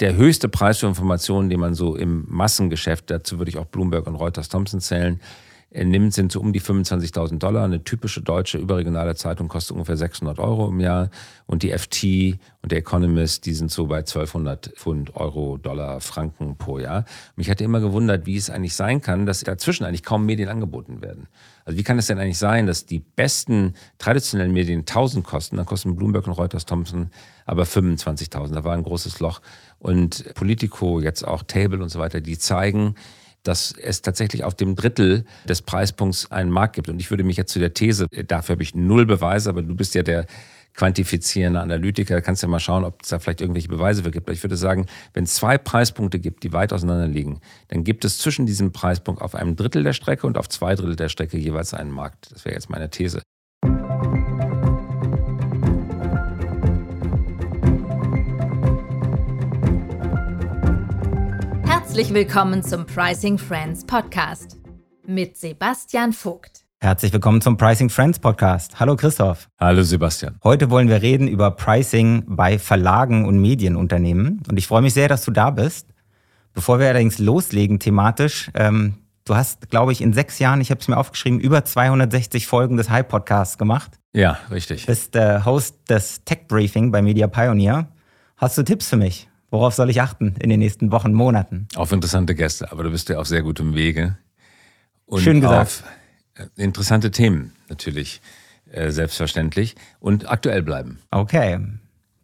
[0.00, 4.06] der höchste Preis für Informationen, den man so im Massengeschäft, dazu würde ich auch Bloomberg
[4.06, 5.20] und Reuters Thompson zählen,
[5.72, 7.64] nimmt, sind so um die 25.000 Dollar.
[7.64, 11.10] Eine typische deutsche überregionale Zeitung kostet ungefähr 600 Euro im Jahr.
[11.46, 16.56] Und die FT und der Economist, die sind so bei 1200 Pfund, Euro, Dollar, Franken
[16.56, 17.04] pro Jahr.
[17.36, 21.02] Mich hatte immer gewundert, wie es eigentlich sein kann, dass dazwischen eigentlich kaum Medien angeboten
[21.02, 21.28] werden.
[21.64, 25.66] Also wie kann es denn eigentlich sein, dass die besten traditionellen Medien 1000 kosten, dann
[25.66, 27.10] kosten Bloomberg und Reuters Thompson
[27.50, 28.54] aber 25.000.
[28.54, 29.40] Da war ein großes Loch.
[29.80, 32.94] Und Politico, jetzt auch Table und so weiter, die zeigen,
[33.42, 36.88] dass es tatsächlich auf dem Drittel des Preispunkts einen Markt gibt.
[36.88, 39.74] Und ich würde mich jetzt zu der These, dafür habe ich null Beweise, aber du
[39.74, 40.26] bist ja der
[40.74, 44.26] quantifizierende Analytiker, kannst ja mal schauen, ob es da vielleicht irgendwelche Beweise für gibt.
[44.28, 48.04] Aber ich würde sagen, wenn es zwei Preispunkte gibt, die weit auseinander liegen, dann gibt
[48.04, 51.38] es zwischen diesem Preispunkt auf einem Drittel der Strecke und auf zwei Drittel der Strecke
[51.38, 52.30] jeweils einen Markt.
[52.32, 53.22] Das wäre jetzt meine These.
[61.90, 64.58] Herzlich willkommen zum Pricing Friends Podcast
[65.04, 66.64] mit Sebastian Vogt.
[66.80, 68.78] Herzlich willkommen zum Pricing Friends Podcast.
[68.78, 69.48] Hallo Christoph.
[69.58, 70.38] Hallo Sebastian.
[70.44, 74.40] Heute wollen wir reden über Pricing bei Verlagen und Medienunternehmen.
[74.48, 75.88] Und ich freue mich sehr, dass du da bist.
[76.54, 78.94] Bevor wir allerdings loslegen thematisch, ähm,
[79.24, 82.76] du hast, glaube ich, in sechs Jahren, ich habe es mir aufgeschrieben, über 260 Folgen
[82.76, 83.98] des High Podcasts gemacht.
[84.12, 84.86] Ja, richtig.
[84.86, 87.88] Bist äh, Host des Tech Briefing bei Media Pioneer.
[88.36, 89.28] Hast du Tipps für mich?
[89.50, 91.66] Worauf soll ich achten in den nächsten Wochen, Monaten?
[91.74, 94.16] Auf interessante Gäste, aber du bist ja auf sehr gutem Wege.
[95.06, 95.60] Und Schön gesagt.
[95.60, 95.84] Auf
[96.56, 98.20] äh, interessante Themen natürlich,
[98.70, 99.74] äh, selbstverständlich.
[99.98, 101.00] Und aktuell bleiben.
[101.10, 101.58] Okay.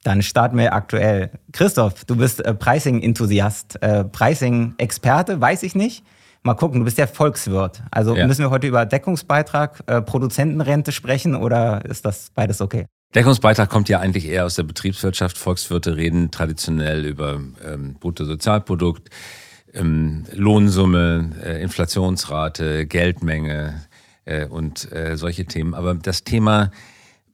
[0.05, 1.33] Dann starten wir aktuell.
[1.53, 6.05] Christoph, du bist äh, Pricing-Enthusiast, äh, Pricing-Experte, weiß ich nicht.
[6.45, 7.83] Mal gucken, du bist ja Volkswirt.
[7.91, 8.25] Also ja.
[8.29, 12.87] müssen wir heute über Deckungsbeitrag, Produzentenrente sprechen oder ist das beides okay?
[13.15, 15.39] Deckungsbeitrag kommt ja eigentlich eher aus der Betriebswirtschaft.
[15.39, 19.09] Volkswirte reden traditionell über ähm, Bruttosozialprodukt,
[19.73, 23.87] ähm, Lohnsumme, äh, Inflationsrate, Geldmenge
[24.25, 25.75] äh, und äh, solche Themen.
[25.75, 26.70] Aber das Thema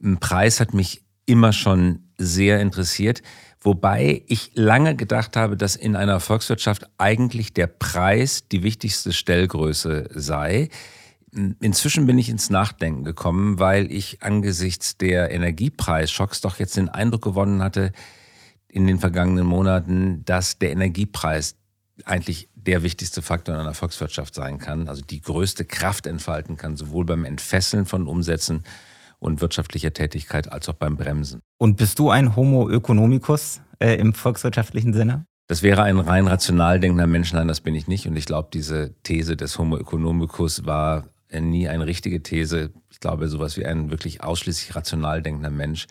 [0.02, 3.22] ähm, Preis hat mich immer schon sehr interessiert.
[3.60, 10.10] Wobei ich lange gedacht habe, dass in einer Volkswirtschaft eigentlich der Preis die wichtigste Stellgröße
[10.12, 10.68] sei.
[11.34, 17.22] Inzwischen bin ich ins Nachdenken gekommen, weil ich angesichts der Energiepreisschocks doch jetzt den Eindruck
[17.22, 17.92] gewonnen hatte
[18.68, 21.56] in den vergangenen Monaten, dass der Energiepreis
[22.04, 26.76] eigentlich der wichtigste Faktor in einer Volkswirtschaft sein kann, also die größte Kraft entfalten kann,
[26.76, 28.64] sowohl beim Entfesseln von Umsätzen
[29.18, 31.40] und wirtschaftlicher Tätigkeit als auch beim Bremsen.
[31.58, 35.24] Und bist du ein Homo economicus äh, im volkswirtschaftlichen Sinne?
[35.48, 37.32] Das wäre ein rein rational denkender Mensch.
[37.32, 38.06] Nein, das bin ich nicht.
[38.06, 41.04] Und ich glaube, diese These des Homo economicus war
[41.40, 42.70] nie eine richtige These.
[42.90, 45.86] Ich glaube, sowas wie ein wirklich ausschließlich rational denkender Mensch,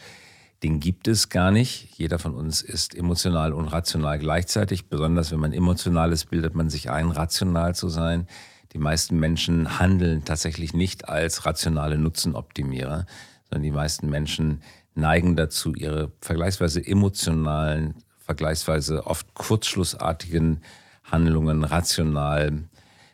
[0.63, 1.89] den gibt es gar nicht.
[1.97, 4.87] Jeder von uns ist emotional und rational gleichzeitig.
[4.87, 8.27] Besonders wenn man emotional ist, bildet man sich ein, rational zu sein.
[8.73, 13.05] Die meisten Menschen handeln tatsächlich nicht als rationale Nutzenoptimierer,
[13.49, 14.61] sondern die meisten Menschen
[14.93, 20.61] neigen dazu, ihre vergleichsweise emotionalen, vergleichsweise oft kurzschlussartigen
[21.03, 22.69] Handlungen rational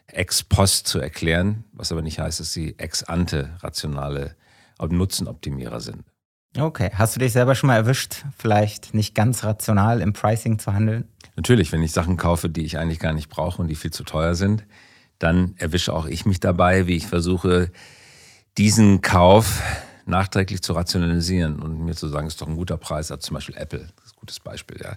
[0.07, 4.35] ex post zu erklären, was aber nicht heißt, dass sie ex ante rationale
[4.79, 6.03] Nutzenoptimierer sind.
[6.57, 10.73] Okay, hast du dich selber schon mal erwischt, vielleicht nicht ganz rational im Pricing zu
[10.73, 11.07] handeln?
[11.35, 14.03] Natürlich, wenn ich Sachen kaufe, die ich eigentlich gar nicht brauche und die viel zu
[14.03, 14.65] teuer sind,
[15.19, 17.71] dann erwische auch ich mich dabei, wie ich versuche,
[18.57, 19.61] diesen Kauf
[20.05, 23.55] nachträglich zu rationalisieren und mir zu sagen, ist doch ein guter Preis, also zum Beispiel
[23.57, 24.95] Apple, das ist ein gutes Beispiel, ja.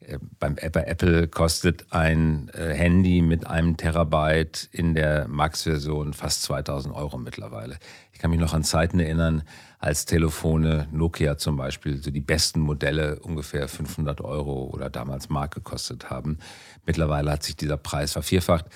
[0.00, 6.42] Äh, beim, bei Apple kostet ein äh, Handy mit einem Terabyte in der Max-Version fast
[6.42, 7.78] 2000 Euro mittlerweile.
[8.12, 9.42] Ich kann mich noch an Zeiten erinnern,
[9.78, 15.54] als Telefone, Nokia zum Beispiel, so die besten Modelle ungefähr 500 Euro oder damals Mark
[15.54, 16.38] gekostet haben.
[16.86, 18.66] Mittlerweile hat sich dieser Preis vervierfacht.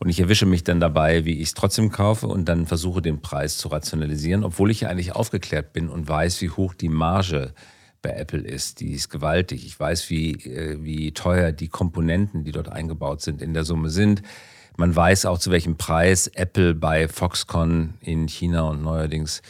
[0.00, 3.22] Und ich erwische mich dann dabei, wie ich es trotzdem kaufe und dann versuche, den
[3.22, 7.36] Preis zu rationalisieren, obwohl ich ja eigentlich aufgeklärt bin und weiß, wie hoch die Marge
[7.36, 9.64] ist bei Apple ist, die ist gewaltig.
[9.66, 13.90] Ich weiß, wie, äh, wie teuer die Komponenten, die dort eingebaut sind, in der Summe
[13.90, 14.22] sind.
[14.76, 19.42] Man weiß auch, zu welchem Preis Apple bei Foxconn in China und neuerdings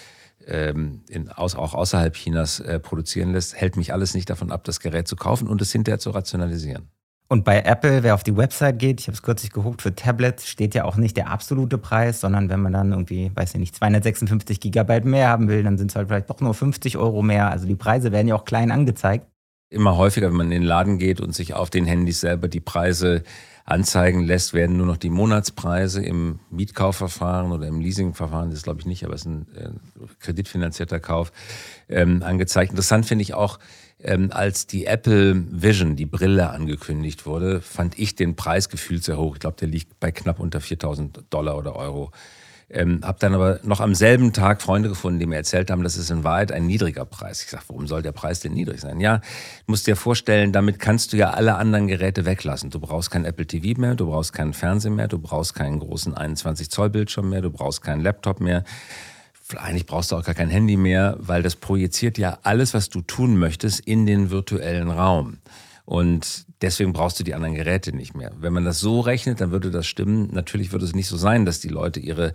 [0.46, 3.54] ähm, in, aus, auch außerhalb Chinas äh, produzieren lässt.
[3.54, 6.88] Hält mich alles nicht davon ab, das Gerät zu kaufen und es hinterher zu rationalisieren.
[7.32, 10.48] Und bei Apple, wer auf die Website geht, ich habe es kürzlich geguckt, für Tablets
[10.48, 13.76] steht ja auch nicht der absolute Preis, sondern wenn man dann irgendwie, weiß ich nicht,
[13.76, 17.48] 256 Gigabyte mehr haben will, dann sind es halt vielleicht doch nur 50 Euro mehr.
[17.48, 19.28] Also die Preise werden ja auch klein angezeigt.
[19.68, 22.58] Immer häufiger, wenn man in den Laden geht und sich auf den Handys selber die
[22.58, 23.22] Preise
[23.64, 28.86] anzeigen lässt, werden nur noch die Monatspreise im Mietkaufverfahren oder im Leasingverfahren, das glaube ich
[28.86, 29.70] nicht, aber es ist ein äh,
[30.18, 31.30] kreditfinanzierter Kauf,
[31.88, 32.72] ähm, angezeigt.
[32.72, 33.60] Interessant finde ich auch,
[34.02, 39.18] ähm, als die Apple Vision, die Brille angekündigt wurde, fand ich den Preis gefühlt sehr
[39.18, 39.34] hoch.
[39.34, 42.10] Ich glaube, der liegt bei knapp unter 4000 Dollar oder Euro.
[42.72, 45.96] Ähm, habe dann aber noch am selben Tag Freunde gefunden, die mir erzählt haben, das
[45.96, 47.42] ist in Wahrheit ein niedriger Preis.
[47.42, 49.00] Ich sage, warum soll der Preis denn niedrig sein?
[49.00, 49.20] Ja,
[49.66, 52.70] musst dir vorstellen, damit kannst du ja alle anderen Geräte weglassen.
[52.70, 56.14] Du brauchst kein Apple TV mehr, du brauchst keinen Fernseher mehr, du brauchst keinen großen
[56.14, 58.62] 21 Zoll Bildschirm mehr, du brauchst keinen Laptop mehr.
[59.56, 63.00] Eigentlich brauchst du auch gar kein Handy mehr, weil das projiziert ja alles, was du
[63.00, 65.38] tun möchtest, in den virtuellen Raum.
[65.84, 68.32] Und deswegen brauchst du die anderen Geräte nicht mehr.
[68.38, 70.28] Wenn man das so rechnet, dann würde das stimmen.
[70.32, 72.32] Natürlich würde es nicht so sein, dass die Leute ihre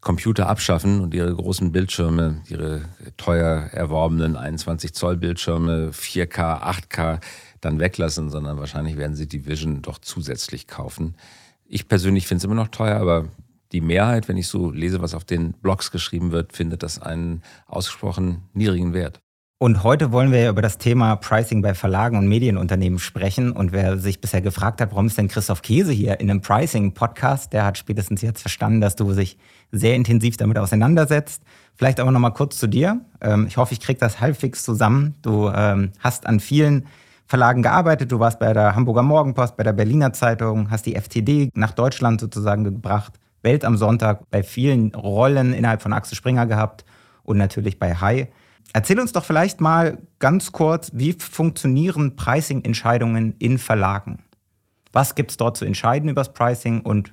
[0.00, 2.82] Computer abschaffen und ihre großen Bildschirme, ihre
[3.16, 7.20] teuer erworbenen 21 Zoll Bildschirme, 4K, 8K
[7.60, 11.14] dann weglassen, sondern wahrscheinlich werden sie die Vision doch zusätzlich kaufen.
[11.66, 13.28] Ich persönlich finde es immer noch teuer, aber
[13.72, 17.42] die Mehrheit, wenn ich so lese, was auf den Blogs geschrieben wird, findet das einen
[17.66, 19.20] ausgesprochen niedrigen Wert.
[19.62, 23.52] Und heute wollen wir ja über das Thema Pricing bei Verlagen und Medienunternehmen sprechen.
[23.52, 27.52] Und wer sich bisher gefragt hat, warum ist denn Christoph Käse hier in einem Pricing-Podcast,
[27.52, 29.36] der hat spätestens jetzt verstanden, dass du dich
[29.70, 31.42] sehr intensiv damit auseinandersetzt.
[31.74, 33.02] Vielleicht aber nochmal kurz zu dir.
[33.20, 35.14] Ähm, ich hoffe, ich kriege das halbwegs zusammen.
[35.20, 36.86] Du ähm, hast an vielen
[37.26, 38.10] Verlagen gearbeitet.
[38.12, 42.18] Du warst bei der Hamburger Morgenpost, bei der Berliner Zeitung, hast die FTD nach Deutschland
[42.18, 43.12] sozusagen gebracht.
[43.42, 46.84] Welt am Sonntag bei vielen Rollen innerhalb von Axel Springer gehabt
[47.22, 48.28] und natürlich bei Hai.
[48.72, 54.24] Erzähl uns doch vielleicht mal ganz kurz, wie funktionieren Pricing-Entscheidungen in Verlagen?
[54.92, 57.12] Was gibt es dort zu entscheiden über das Pricing und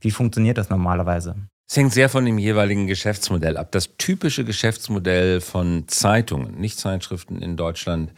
[0.00, 1.36] wie funktioniert das normalerweise?
[1.68, 3.70] Es hängt sehr von dem jeweiligen Geschäftsmodell ab.
[3.70, 8.12] Das typische Geschäftsmodell von Zeitungen, nicht Zeitschriften in Deutschland,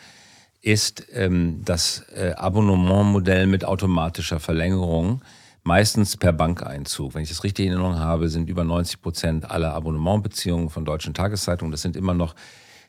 [0.63, 5.23] ist ähm, das äh, Abonnementmodell mit automatischer Verlängerung
[5.63, 7.15] meistens per Bankeinzug.
[7.15, 11.15] Wenn ich das richtig in Erinnerung habe, sind über 90 Prozent aller Abonnementbeziehungen von deutschen
[11.15, 11.71] Tageszeitungen.
[11.73, 12.35] Das sind immer noch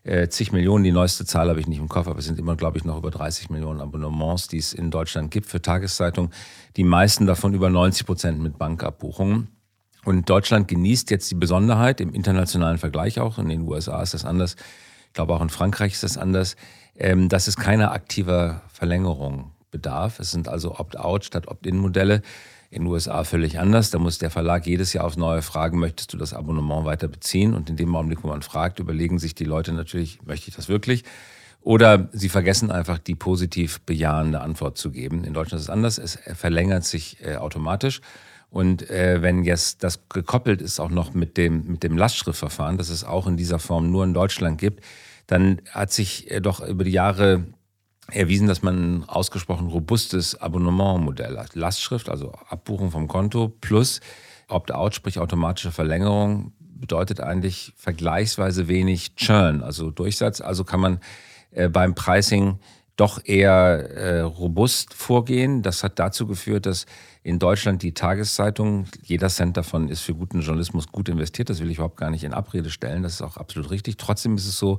[0.04, 0.84] äh, zig Millionen.
[0.84, 2.98] Die neueste Zahl habe ich nicht im Kopf, aber es sind immer, glaube ich, noch
[2.98, 6.32] über 30 Millionen Abonnements, die es in Deutschland gibt für Tageszeitungen.
[6.76, 9.48] Die meisten davon über 90 Prozent mit Bankabbuchungen.
[10.06, 13.38] Und Deutschland genießt jetzt die Besonderheit im internationalen Vergleich auch.
[13.38, 14.58] In den USA ist das anders.
[15.08, 16.58] Ich glaube, auch in Frankreich ist das anders,
[16.98, 20.20] ähm, dass es keiner aktiver Verlängerung bedarf.
[20.20, 22.22] Es sind also Opt-out statt Opt-in-Modelle.
[22.74, 23.92] In den USA völlig anders.
[23.92, 27.54] Da muss der Verlag jedes Jahr aufs Neue fragen, möchtest du das Abonnement weiter beziehen?
[27.54, 30.70] Und in dem Augenblick, wo man fragt, überlegen sich die Leute natürlich, möchte ich das
[30.70, 31.04] wirklich?
[31.62, 35.24] Oder sie vergessen einfach, die positiv bejahende Antwort zu geben.
[35.24, 36.00] In Deutschland ist es anders.
[36.00, 38.02] Es verlängert sich äh, automatisch.
[38.50, 42.90] Und äh, wenn jetzt das gekoppelt ist auch noch mit dem, mit dem Lastschriftverfahren, das
[42.90, 44.84] es auch in dieser Form nur in Deutschland gibt,
[45.28, 47.46] dann hat sich äh, doch über die Jahre
[48.12, 51.56] erwiesen, dass man ein ausgesprochen robustes Abonnementmodell hat.
[51.56, 54.02] Lastschrift, also Abbuchung vom Konto plus
[54.48, 60.42] Opt-out, sprich automatische Verlängerung, bedeutet eigentlich vergleichsweise wenig Churn, also Durchsatz.
[60.42, 61.00] Also kann man
[61.52, 62.60] äh, beim Pricing
[62.96, 65.62] doch eher äh, robust vorgehen.
[65.64, 66.86] Das hat dazu geführt, dass
[67.24, 71.50] in Deutschland die Tageszeitung, jeder Cent davon ist für guten Journalismus gut investiert.
[71.50, 73.02] Das will ich überhaupt gar nicht in Abrede stellen.
[73.02, 73.98] Das ist auch absolut richtig.
[73.98, 74.78] Trotzdem ist es so,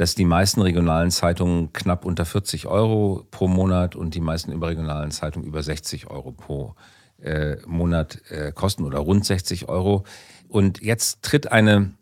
[0.00, 5.10] dass die meisten regionalen Zeitungen knapp unter 40 Euro pro Monat und die meisten überregionalen
[5.10, 6.74] Zeitungen über 60 Euro pro
[7.20, 10.04] äh, Monat äh, kosten oder rund 60 Euro.
[10.48, 11.92] Und jetzt tritt eine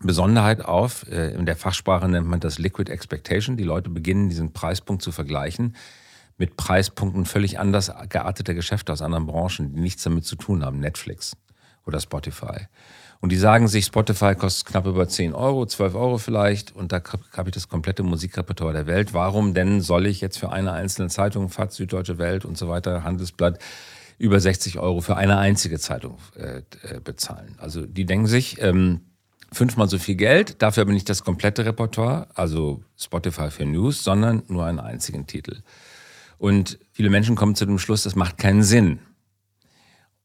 [0.00, 1.06] Besonderheit auf.
[1.10, 3.58] Äh, in der Fachsprache nennt man das Liquid Expectation.
[3.58, 5.76] Die Leute beginnen, diesen Preispunkt zu vergleichen
[6.38, 10.80] mit Preispunkten völlig anders gearteter Geschäfte aus anderen Branchen, die nichts damit zu tun haben.
[10.80, 11.36] Netflix
[11.84, 12.68] oder Spotify.
[13.24, 16.76] Und die sagen sich, Spotify kostet knapp über 10 Euro, 12 Euro vielleicht.
[16.76, 17.00] Und da
[17.34, 19.14] habe ich das komplette Musikrepertoire der Welt.
[19.14, 23.02] Warum denn soll ich jetzt für eine einzelne Zeitung, FAZ, Süddeutsche Welt und so weiter,
[23.02, 23.58] Handelsblatt,
[24.18, 27.54] über 60 Euro für eine einzige Zeitung äh, äh, bezahlen?
[27.56, 29.00] Also die denken sich, ähm,
[29.50, 34.42] fünfmal so viel Geld, dafür aber nicht das komplette Repertoire, also Spotify für News, sondern
[34.48, 35.62] nur einen einzigen Titel.
[36.36, 38.98] Und viele Menschen kommen zu dem Schluss, das macht keinen Sinn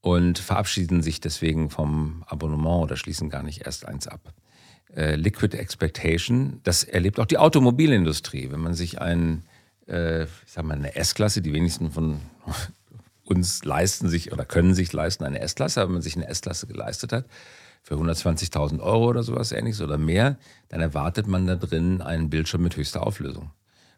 [0.02, 4.34] und verabschieden sich deswegen vom Abonnement oder schließen gar nicht erst eins ab.
[4.96, 8.52] Äh, Liquid Expectation, das erlebt auch die Automobilindustrie.
[8.52, 9.44] Wenn man sich ein,
[9.88, 12.22] äh, ich sag mal, eine S-Klasse, die wenigsten von
[13.24, 16.66] uns leisten sich oder können sich leisten eine S-Klasse, aber wenn man sich eine S-Klasse
[16.66, 17.26] geleistet hat,
[17.84, 20.38] für 120.000 Euro oder sowas ähnliches oder mehr,
[20.70, 23.52] dann erwartet man da drin einen Bildschirm mit höchster Auflösung.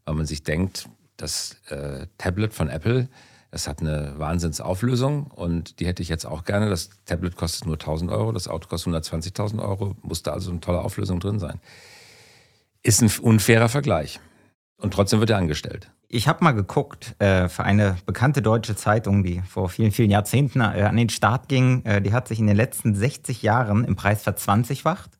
[0.06, 3.08] Weil man sich denkt, das äh, Tablet von Apple
[3.52, 6.70] es hat eine Wahnsinnsauflösung und die hätte ich jetzt auch gerne.
[6.70, 10.62] Das Tablet kostet nur 1000 Euro, das Auto kostet 120.000 Euro, muss da also eine
[10.62, 11.60] tolle Auflösung drin sein.
[12.82, 14.20] Ist ein unfairer Vergleich.
[14.78, 15.92] Und trotzdem wird er angestellt.
[16.08, 20.60] Ich habe mal geguckt äh, für eine bekannte deutsche Zeitung, die vor vielen, vielen Jahrzehnten
[20.62, 21.86] äh, an den Start ging.
[21.86, 25.12] Äh, die hat sich in den letzten 60 Jahren im Preis verzwanzigfacht.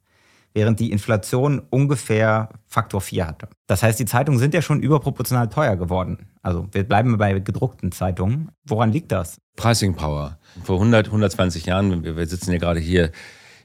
[0.54, 3.48] Während die Inflation ungefähr Faktor 4 hatte.
[3.68, 6.28] Das heißt, die Zeitungen sind ja schon überproportional teuer geworden.
[6.42, 8.50] Also wir bleiben bei gedruckten Zeitungen.
[8.66, 9.40] Woran liegt das?
[9.56, 10.38] Pricing Power.
[10.64, 13.12] Vor 100, 120 Jahren, wir sitzen ja gerade hier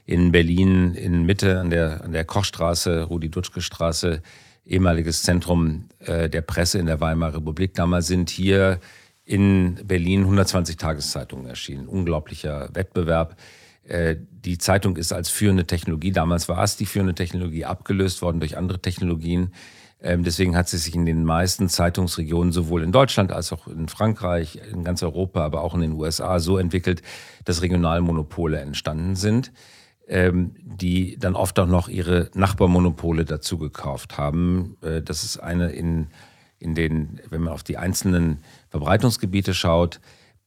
[0.05, 4.21] in Berlin in Mitte an der, an der Kochstraße, Rudi-Dutschke-Straße,
[4.65, 7.73] ehemaliges Zentrum äh, der Presse in der Weimarer Republik.
[7.73, 8.79] Damals sind hier
[9.25, 11.87] in Berlin 120 Tageszeitungen erschienen.
[11.87, 13.35] Unglaublicher Wettbewerb.
[13.87, 18.39] Äh, die Zeitung ist als führende Technologie, damals war es die führende Technologie, abgelöst worden
[18.39, 19.53] durch andere Technologien.
[20.01, 23.87] Ähm, deswegen hat sie sich in den meisten Zeitungsregionen sowohl in Deutschland als auch in
[23.87, 27.01] Frankreich, in ganz Europa, aber auch in den USA so entwickelt,
[27.45, 29.51] dass Regionalmonopole entstanden sind,
[30.07, 34.77] ähm, die dann oft auch noch ihre Nachbarmonopole dazu gekauft haben.
[34.81, 36.07] Äh, das ist eine in,
[36.59, 39.99] in den, wenn man auf die einzelnen Verbreitungsgebiete schaut,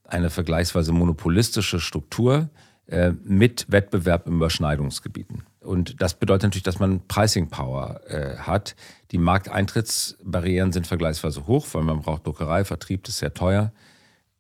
[0.05, 2.51] eine vergleichsweise monopolistische Struktur
[2.91, 5.43] äh, mit Wettbewerb in Überschneidungsgebieten.
[5.61, 8.75] Und das bedeutet natürlich, dass man Pricing Power äh, hat.
[9.13, 13.73] Die Markteintrittsbarrieren sind vergleichsweise hoch, weil man braucht Druckerei, Vertrieb ist sehr teuer.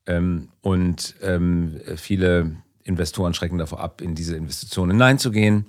[0.06, 5.66] Ähm, und ähm, viele Investoren schrecken davor ab, in diese Investitionen hineinzugehen.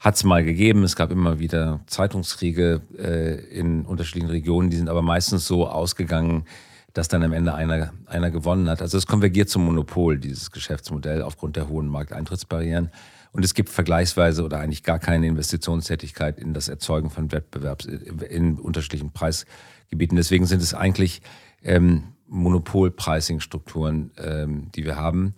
[0.00, 0.84] Hat es mal gegeben.
[0.84, 4.70] Es gab immer wieder Zeitungskriege äh, in unterschiedlichen Regionen.
[4.70, 6.44] Die sind aber meistens so ausgegangen,
[6.92, 8.82] dass dann am Ende einer, einer gewonnen hat.
[8.82, 12.90] Also es konvergiert zum Monopol, dieses Geschäftsmodell, aufgrund der hohen Markteintrittsbarrieren.
[13.32, 18.58] Und es gibt vergleichsweise oder eigentlich gar keine Investitionstätigkeit in das Erzeugen von Wettbewerbs in
[18.58, 20.16] unterschiedlichen Preisgebieten.
[20.16, 21.22] Deswegen sind es eigentlich
[21.62, 25.34] ähm, Monopol-Pricing-Strukturen, ähm, die wir haben,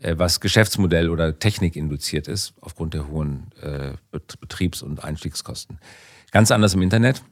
[0.00, 5.78] äh, was Geschäftsmodell oder Technik induziert ist, aufgrund der hohen äh, Betriebs- und Einstiegskosten.
[6.30, 7.22] Ganz anders im Internet.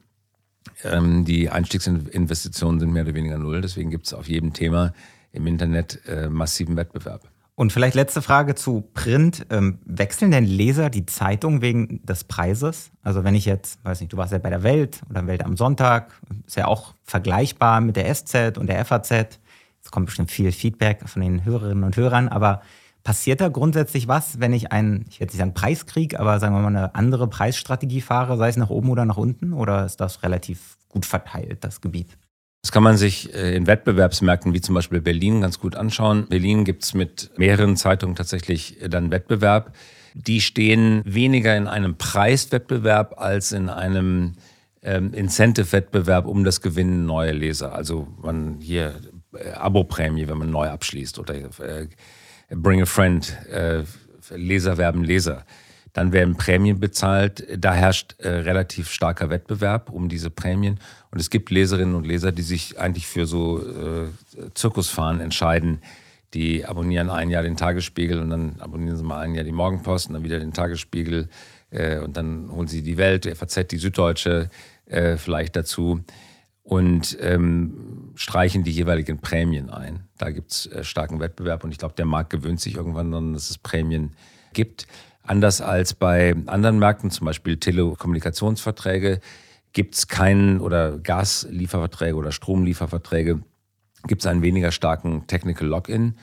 [0.84, 3.60] Ähm, die Einstiegsinvestitionen sind mehr oder weniger null.
[3.60, 4.92] Deswegen gibt es auf jedem Thema
[5.32, 7.28] im Internet äh, massiven Wettbewerb.
[7.58, 9.46] Und vielleicht letzte Frage zu Print.
[9.48, 12.90] Ähm, wechseln denn Leser die Zeitung wegen des Preises?
[13.02, 15.56] Also wenn ich jetzt, weiß nicht, du warst ja bei der Welt oder Welt am
[15.56, 16.12] Sonntag,
[16.46, 19.38] ist ja auch vergleichbar mit der SZ und der FAZ.
[19.82, 22.60] Es kommt bestimmt viel Feedback von den Hörerinnen und Hörern, aber
[23.06, 26.60] Passiert da grundsätzlich was, wenn ich einen, ich werde nicht sagen Preiskrieg, aber sagen wir
[26.60, 29.52] mal eine andere Preisstrategie fahre, sei es nach oben oder nach unten?
[29.52, 32.18] Oder ist das relativ gut verteilt, das Gebiet?
[32.62, 36.26] Das kann man sich äh, in Wettbewerbsmärkten wie zum Beispiel Berlin ganz gut anschauen.
[36.28, 39.76] Berlin gibt es mit mehreren Zeitungen tatsächlich äh, dann Wettbewerb.
[40.14, 44.32] Die stehen weniger in einem Preiswettbewerb als in einem
[44.82, 47.72] ähm, Incentive-Wettbewerb um das Gewinnen neuer Leser.
[47.72, 48.96] Also man hier
[49.38, 51.86] äh, Abo-Prämie, wenn man neu abschließt oder äh,
[52.50, 53.82] Bring a Friend, äh,
[54.34, 55.44] Leser werben Leser.
[55.92, 57.46] Dann werden Prämien bezahlt.
[57.58, 60.78] Da herrscht äh, relativ starker Wettbewerb um diese Prämien.
[61.10, 64.08] Und es gibt Leserinnen und Leser, die sich eigentlich für so äh,
[64.54, 65.80] Zirkusfahren entscheiden.
[66.34, 70.08] Die abonnieren ein Jahr den Tagesspiegel und dann abonnieren sie mal ein Jahr die Morgenpost
[70.08, 71.28] und dann wieder den Tagesspiegel.
[71.70, 74.50] Äh, und dann holen sie die Welt, die FAZ, die Süddeutsche
[74.86, 76.04] äh, vielleicht dazu
[76.66, 80.00] und ähm, streichen die jeweiligen Prämien ein.
[80.18, 83.32] Da gibt es äh, starken Wettbewerb und ich glaube, der Markt gewöhnt sich irgendwann daran,
[83.32, 84.14] dass es Prämien
[84.52, 84.88] gibt.
[85.22, 89.20] Anders als bei anderen Märkten, zum Beispiel Telekommunikationsverträge,
[89.72, 93.40] gibt es keinen oder Gaslieferverträge oder Stromlieferverträge,
[94.08, 96.16] gibt es einen weniger starken Technical Login.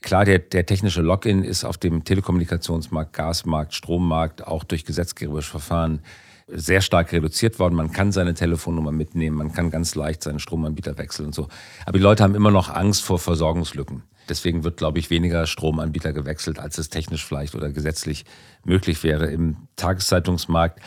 [0.00, 6.00] Klar, der, der technische Login ist auf dem Telekommunikationsmarkt, Gasmarkt, Strommarkt auch durch gesetzgeberische Verfahren
[6.46, 7.74] sehr stark reduziert worden.
[7.74, 11.48] Man kann seine Telefonnummer mitnehmen, man kann ganz leicht seinen Stromanbieter wechseln und so.
[11.86, 14.02] Aber die Leute haben immer noch Angst vor Versorgungslücken.
[14.28, 18.24] Deswegen wird, glaube ich, weniger Stromanbieter gewechselt, als es technisch vielleicht oder gesetzlich
[18.64, 19.26] möglich wäre.
[19.26, 20.80] Im Tageszeitungsmarkt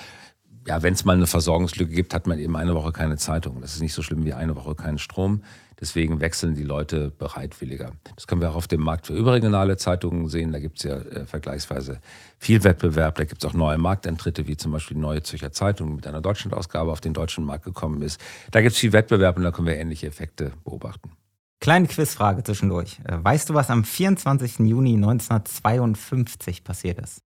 [0.67, 3.61] ja, wenn es mal eine Versorgungslücke gibt, hat man eben eine Woche keine Zeitung.
[3.61, 5.41] Das ist nicht so schlimm wie eine Woche keinen Strom.
[5.79, 7.91] Deswegen wechseln die Leute bereitwilliger.
[8.15, 10.51] Das können wir auch auf dem Markt für überregionale Zeitungen sehen.
[10.51, 11.99] Da gibt es ja äh, vergleichsweise
[12.39, 13.15] viel Wettbewerb.
[13.15, 16.21] Da gibt es auch neue Markteintritte, wie zum Beispiel die Neue Zürcher Zeitung mit einer
[16.21, 18.19] Deutschlandausgabe auf den deutschen Markt gekommen ist.
[18.51, 21.11] Da gibt es viel Wettbewerb und da können wir ähnliche Effekte beobachten.
[21.59, 22.99] Kleine Quizfrage zwischendurch.
[23.03, 24.59] Äh, weißt du, was am 24.
[24.59, 27.21] Juni 1952 passiert ist?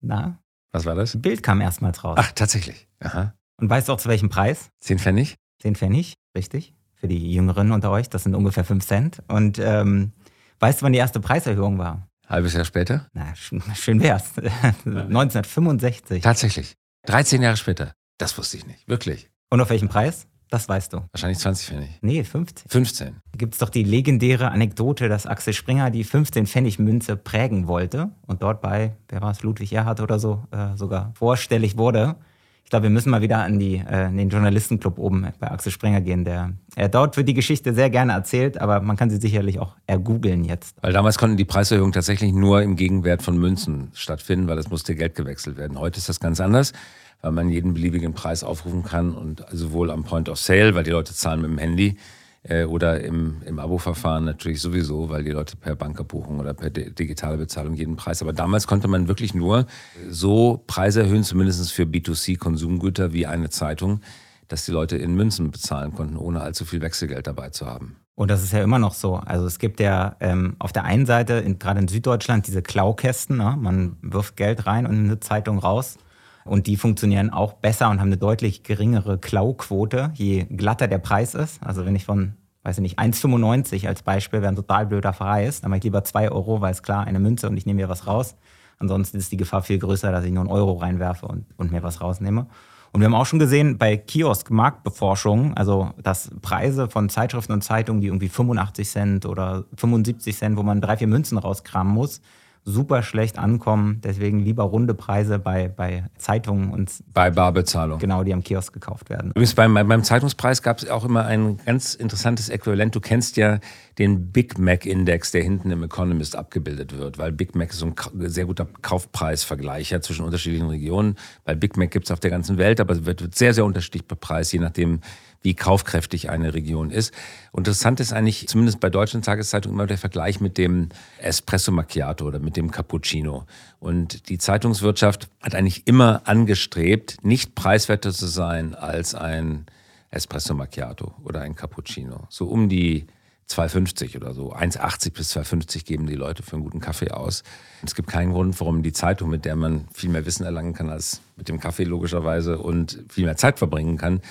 [0.00, 0.38] Na?
[0.72, 1.20] Was war das?
[1.20, 2.16] Bild kam erstmals raus.
[2.18, 2.88] Ach, tatsächlich.
[2.98, 3.34] Aha.
[3.60, 4.70] Und weißt du auch zu welchem Preis?
[4.80, 5.36] Zehn Pfennig?
[5.62, 6.74] Zehn Pfennig, richtig.
[7.04, 9.22] Für die Jüngeren unter euch, das sind ungefähr fünf Cent.
[9.28, 10.12] Und ähm,
[10.60, 12.08] weißt du, wann die erste Preiserhöhung war?
[12.26, 13.08] Halbes Jahr später?
[13.12, 14.32] Na, schön wär's.
[14.86, 16.22] 1965.
[16.22, 16.72] Tatsächlich.
[17.04, 17.92] 13 Jahre später.
[18.16, 18.88] Das wusste ich nicht.
[18.88, 19.28] Wirklich.
[19.50, 20.28] Und auf welchen Preis?
[20.48, 21.02] Das weißt du.
[21.12, 21.98] Wahrscheinlich 20 Pfennig.
[22.00, 22.70] Nee, 15.
[22.70, 23.08] 15.
[23.32, 27.66] Da gibt es doch die legendäre Anekdote, dass Axel Springer die 15 Pfennig Münze prägen
[27.66, 32.16] wollte und dort bei, wer war es, Ludwig Erhard oder so, äh, sogar vorstellig wurde.
[32.64, 36.00] Ich glaube, wir müssen mal wieder an, die, äh, den Journalistenclub oben bei Axel Springer
[36.00, 36.24] gehen.
[36.24, 39.74] Der, äh, dort wird die Geschichte sehr gerne erzählt, aber man kann sie sicherlich auch
[39.86, 40.74] ergoogeln jetzt.
[40.80, 44.94] Weil damals konnten die Preiserhöhungen tatsächlich nur im Gegenwert von Münzen stattfinden, weil es musste
[44.94, 45.78] Geld gewechselt werden.
[45.78, 46.72] Heute ist das ganz anders,
[47.20, 50.90] weil man jeden beliebigen Preis aufrufen kann und sowohl am Point of Sale, weil die
[50.90, 51.98] Leute zahlen mit dem Handy,
[52.44, 57.36] äh, oder im, im Abo-Verfahren natürlich sowieso, weil die Leute per Bankerbuchung oder per digitale
[57.36, 58.22] Bezahlung jeden Preis.
[58.22, 59.66] Aber damals konnte man wirklich nur
[60.08, 64.00] so Preise erhöhen, zumindest für B2C-Konsumgüter wie eine Zeitung,
[64.48, 67.96] dass die Leute in Münzen bezahlen konnten, ohne allzu viel Wechselgeld dabei zu haben.
[68.16, 69.16] Und das ist ja immer noch so.
[69.16, 73.38] Also es gibt ja ähm, auf der einen Seite, in, gerade in Süddeutschland, diese Klaukästen.
[73.38, 73.56] Ne?
[73.58, 75.96] Man wirft Geld rein und eine Zeitung raus.
[76.44, 81.34] Und die funktionieren auch besser und haben eine deutlich geringere Klauquote, je glatter der Preis
[81.34, 81.62] ist.
[81.64, 82.34] Also wenn ich von,
[82.64, 86.04] weiß ich nicht, 1,95 als Beispiel wäre ein total blöder Preis, dann mache ich lieber
[86.04, 88.36] 2 Euro, weil es klar eine Münze und ich nehme mir was raus.
[88.78, 91.82] Ansonsten ist die Gefahr viel größer, dass ich nur einen Euro reinwerfe und, und mir
[91.82, 92.46] was rausnehme.
[92.92, 98.00] Und wir haben auch schon gesehen bei Kiosk-Marktbeforschung, also dass Preise von Zeitschriften und Zeitungen,
[98.00, 102.20] die irgendwie 85 Cent oder 75 Cent, wo man drei, vier Münzen rauskramen muss,
[102.64, 104.00] super schlecht ankommen.
[104.02, 107.98] Deswegen lieber runde Preise bei, bei Zeitungen und bei Barbezahlung.
[107.98, 109.30] Genau, die am Kiosk gekauft werden.
[109.30, 112.94] Übrigens beim, beim Zeitungspreis gab es auch immer ein ganz interessantes Äquivalent.
[112.94, 113.60] Du kennst ja
[113.98, 117.86] den Big Mac Index, der hinten im Economist abgebildet wird, weil Big Mac ist so
[117.86, 117.94] ein
[118.30, 121.16] sehr guter Kaufpreisvergleicher zwischen unterschiedlichen Regionen.
[121.44, 124.06] Bei Big Mac gibt es auf der ganzen Welt, aber es wird sehr, sehr unterschiedlich
[124.06, 125.00] bepreist, je nachdem,
[125.44, 127.12] wie kaufkräftig eine Region ist.
[127.54, 132.38] Interessant ist eigentlich, zumindest bei deutschen Tageszeitungen, immer der Vergleich mit dem Espresso Macchiato oder
[132.38, 133.44] mit dem Cappuccino.
[133.78, 139.66] Und die Zeitungswirtschaft hat eigentlich immer angestrebt, nicht preiswerter zu sein als ein
[140.10, 142.26] Espresso Macchiato oder ein Cappuccino.
[142.30, 143.06] So um die
[143.50, 144.54] 2,50 oder so.
[144.54, 147.42] 1,80 bis 2,50 geben die Leute für einen guten Kaffee aus.
[147.84, 150.88] Es gibt keinen Grund, warum die Zeitung, mit der man viel mehr Wissen erlangen kann
[150.88, 154.22] als mit dem Kaffee logischerweise und viel mehr Zeit verbringen kann,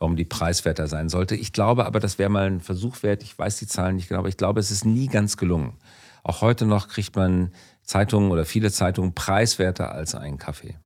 [0.00, 1.36] warum die preiswerter sein sollte.
[1.36, 3.22] Ich glaube aber, das wäre mal ein Versuch wert.
[3.22, 5.74] Ich weiß die Zahlen nicht genau, aber ich glaube, es ist nie ganz gelungen.
[6.24, 7.52] Auch heute noch kriegt man
[7.82, 10.76] Zeitungen oder viele Zeitungen preiswerter als einen Kaffee.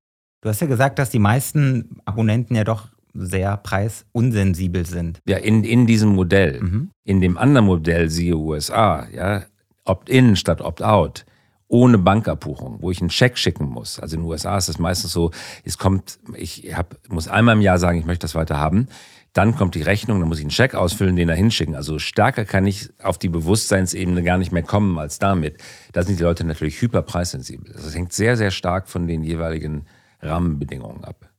[0.42, 5.20] Du hast ja gesagt, dass die meisten Abonnenten ja doch sehr preisunsensibel sind.
[5.26, 6.60] Ja, in, in diesem Modell.
[6.60, 6.90] Mhm.
[7.04, 9.44] In dem anderen Modell, siehe USA, ja,
[9.84, 11.24] Opt-in statt Opt-out
[11.68, 13.98] ohne Bankabbuchung, wo ich einen Scheck schicken muss.
[13.98, 15.30] Also in den USA ist es meistens so,
[15.64, 18.88] es kommt, ich hab, muss einmal im Jahr sagen, ich möchte das weiter haben.
[19.32, 21.74] Dann kommt die Rechnung, dann muss ich einen Scheck ausfüllen, den da hinschicken.
[21.74, 25.58] Also stärker kann ich auf die Bewusstseinsebene gar nicht mehr kommen als damit.
[25.92, 27.72] Da sind die Leute natürlich hyperpreissensibel.
[27.72, 29.86] Das hängt sehr, sehr stark von den jeweiligen
[30.20, 31.33] Rahmenbedingungen ab.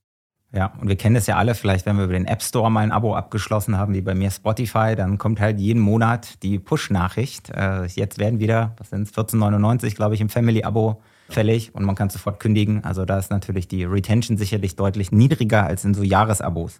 [0.55, 2.79] Ja, und wir kennen das ja alle, vielleicht wenn wir über den App Store mal
[2.79, 7.49] ein Abo abgeschlossen haben, wie bei mir Spotify, dann kommt halt jeden Monat die Push-Nachricht.
[7.49, 11.95] Äh, jetzt werden wieder, was sind es, 14,99, glaube ich, im Family-Abo fällig und man
[11.95, 12.85] kann sofort kündigen.
[12.85, 16.79] Also da ist natürlich die Retention sicherlich deutlich niedriger als in so Jahresabos.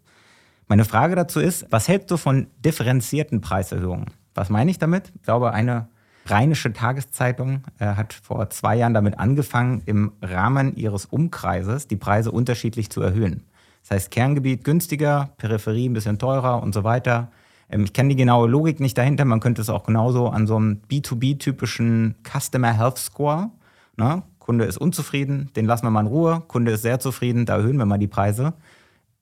[0.68, 4.06] Meine Frage dazu ist, was hältst du von differenzierten Preiserhöhungen?
[4.36, 5.12] Was meine ich damit?
[5.16, 5.90] Ich glaube, eine
[6.28, 12.32] Rheinische Tageszeitung äh, hat vor zwei Jahren damit angefangen, im Rahmen ihres Umkreises die Preise
[12.32, 13.44] unterschiedlich zu erhöhen.
[13.88, 17.30] Das heißt, Kerngebiet günstiger, Peripherie ein bisschen teurer und so weiter.
[17.70, 19.26] Ähm, ich kenne die genaue Logik nicht dahinter.
[19.26, 23.52] Man könnte es auch genauso an so einem B2B-typischen Customer Health Score.
[23.96, 24.24] Ne?
[24.40, 26.44] Kunde ist unzufrieden, den lassen wir mal in Ruhe.
[26.48, 28.54] Kunde ist sehr zufrieden, da erhöhen wir mal die Preise.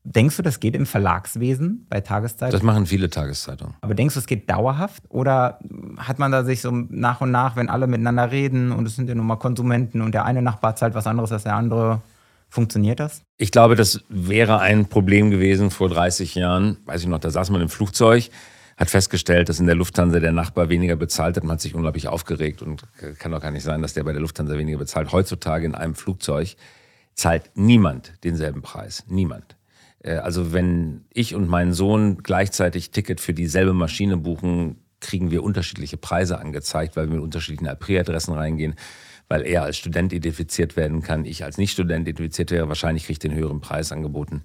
[0.05, 2.51] Denkst du, das geht im Verlagswesen bei Tageszeitungen?
[2.51, 3.75] Das machen viele Tageszeitungen.
[3.81, 5.03] Aber denkst du, es geht dauerhaft?
[5.07, 5.59] Oder
[5.97, 9.07] hat man da sich so nach und nach, wenn alle miteinander reden und es sind
[9.07, 12.01] ja nun mal Konsumenten und der eine Nachbar zahlt was anderes als der andere,
[12.53, 13.23] Funktioniert das?
[13.37, 16.77] Ich glaube, das wäre ein Problem gewesen vor 30 Jahren.
[16.85, 18.29] Weiß ich noch, da saß man im Flugzeug,
[18.77, 21.43] hat festgestellt, dass in der Lufthansa der Nachbar weniger bezahlt hat.
[21.43, 22.83] Man hat sich unglaublich aufgeregt und
[23.17, 25.11] kann doch gar nicht sein, dass der bei der Lufthansa weniger bezahlt.
[25.11, 26.55] Heutzutage in einem Flugzeug
[27.15, 29.03] zahlt niemand denselben Preis.
[29.07, 29.55] Niemand.
[30.03, 35.41] Äh, also wenn ich und mein Sohn gleichzeitig Ticket für dieselbe Maschine buchen, kriegen wir
[35.41, 38.75] unterschiedliche Preise angezeigt, weil wir mit unterschiedlichen IP-Adressen reingehen
[39.33, 43.19] weil er als Student identifiziert werden kann, ich als Nicht-Student identifiziert wäre, wahrscheinlich kriege ich
[43.19, 44.43] den höheren Preis angeboten.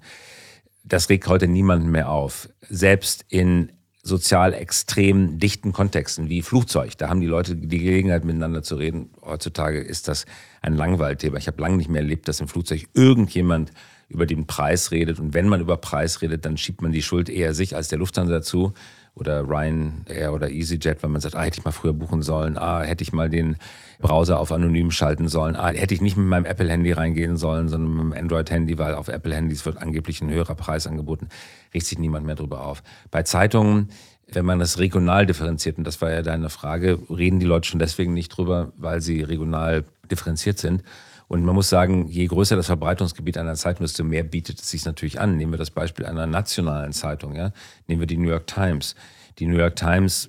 [0.83, 2.49] Das regt heute niemanden mehr auf.
[2.67, 3.71] Selbst in
[4.01, 9.11] sozial extrem dichten Kontexten wie Flugzeug, da haben die Leute die Gelegenheit miteinander zu reden.
[9.21, 10.25] Heutzutage ist das
[10.63, 11.37] ein Langweilthema.
[11.37, 13.71] Ich habe lange nicht mehr erlebt, dass im Flugzeug irgendjemand
[14.07, 15.19] über den Preis redet.
[15.19, 17.99] Und wenn man über Preis redet, dann schiebt man die Schuld eher sich als der
[17.99, 18.73] Lufthansa zu
[19.15, 22.81] oder Ryanair oder EasyJet, weil man sagt, ah, hätte ich mal früher buchen sollen, ah,
[22.81, 23.57] hätte ich mal den
[23.99, 27.93] Browser auf anonym schalten sollen, ah, hätte ich nicht mit meinem Apple-Handy reingehen sollen, sondern
[27.93, 31.29] mit dem Android-Handy, weil auf Apple-Handys wird angeblich ein höherer Preis angeboten,
[31.73, 32.81] regt sich niemand mehr drüber auf.
[33.11, 33.89] Bei Zeitungen,
[34.31, 37.79] wenn man das regional differenziert, und das war ja deine Frage, reden die Leute schon
[37.79, 40.83] deswegen nicht drüber, weil sie regional differenziert sind.
[41.29, 44.83] Und man muss sagen, je größer das Verbreitungsgebiet einer Zeitung, desto mehr bietet es sich
[44.83, 45.37] natürlich an.
[45.37, 47.51] Nehmen wir das Beispiel einer nationalen Zeitung, ja.
[47.87, 48.95] Nehmen wir die New York Times.
[49.37, 50.27] Die New York Times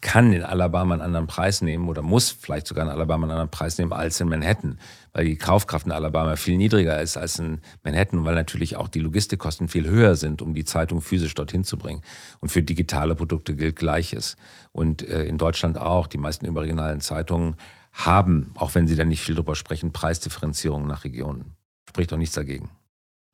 [0.00, 3.50] kann in Alabama einen anderen Preis nehmen oder muss vielleicht sogar in Alabama einen anderen
[3.50, 4.78] Preis nehmen als in Manhattan,
[5.12, 9.00] weil die Kaufkraft in Alabama viel niedriger ist als in Manhattan, weil natürlich auch die
[9.00, 12.02] Logistikkosten viel höher sind, um die Zeitung physisch dorthin zu bringen.
[12.38, 14.36] Und für digitale Produkte gilt Gleiches.
[14.72, 16.06] Und äh, in Deutschland auch.
[16.06, 17.56] Die meisten überregionalen Zeitungen
[17.92, 21.56] haben, auch wenn sie da nicht viel drüber sprechen, Preisdifferenzierungen nach Regionen.
[21.88, 22.70] Spricht doch nichts dagegen.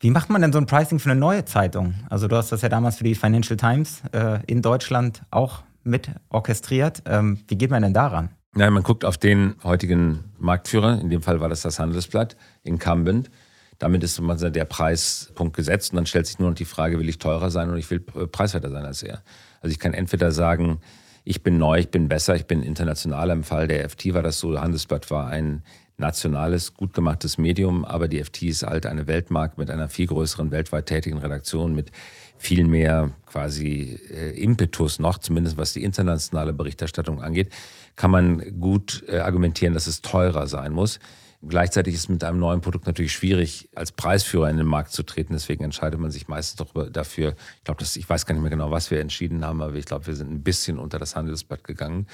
[0.01, 1.95] Wie macht man denn so ein Pricing für eine neue Zeitung?
[2.11, 6.11] Also du hast das ja damals für die Financial Times äh, in Deutschland auch mit
[6.29, 7.03] orchestriert.
[7.07, 8.31] Ähm, wie geht man denn daran?
[8.57, 13.31] Ja, man guckt auf den heutigen Marktführer, in dem Fall war das das Handelsblatt, Incumbent.
[13.79, 17.19] Damit ist der Preispunkt gesetzt und dann stellt sich nur noch die Frage, will ich
[17.19, 19.23] teurer sein oder ich will preiswerter sein als er.
[19.61, 20.81] Also ich kann entweder sagen,
[21.29, 23.35] ich bin neu, ich bin besser, ich bin internationaler.
[23.35, 25.65] Im Fall der FT war das so, Handelsblatt war ein
[25.99, 30.53] nationales, gut gemachtes Medium, aber die FT ist halt eine Weltmarke mit einer viel größeren
[30.53, 31.91] weltweit tätigen Redaktion, mit
[32.39, 37.51] viel mehr quasi äh, Impetus noch, zumindest was die internationale Berichterstattung angeht,
[37.97, 41.01] kann man gut äh, argumentieren, dass es teurer sein muss.
[41.49, 45.33] Gleichzeitig ist mit einem neuen Produkt natürlich schwierig, als Preisführer in den Markt zu treten.
[45.33, 47.35] Deswegen entscheidet man sich meistens doch dafür.
[47.59, 50.07] Ich glaube, ich weiß gar nicht mehr genau, was wir entschieden haben, aber ich glaube,
[50.07, 52.07] wir sind ein bisschen unter das Handelsblatt gegangen.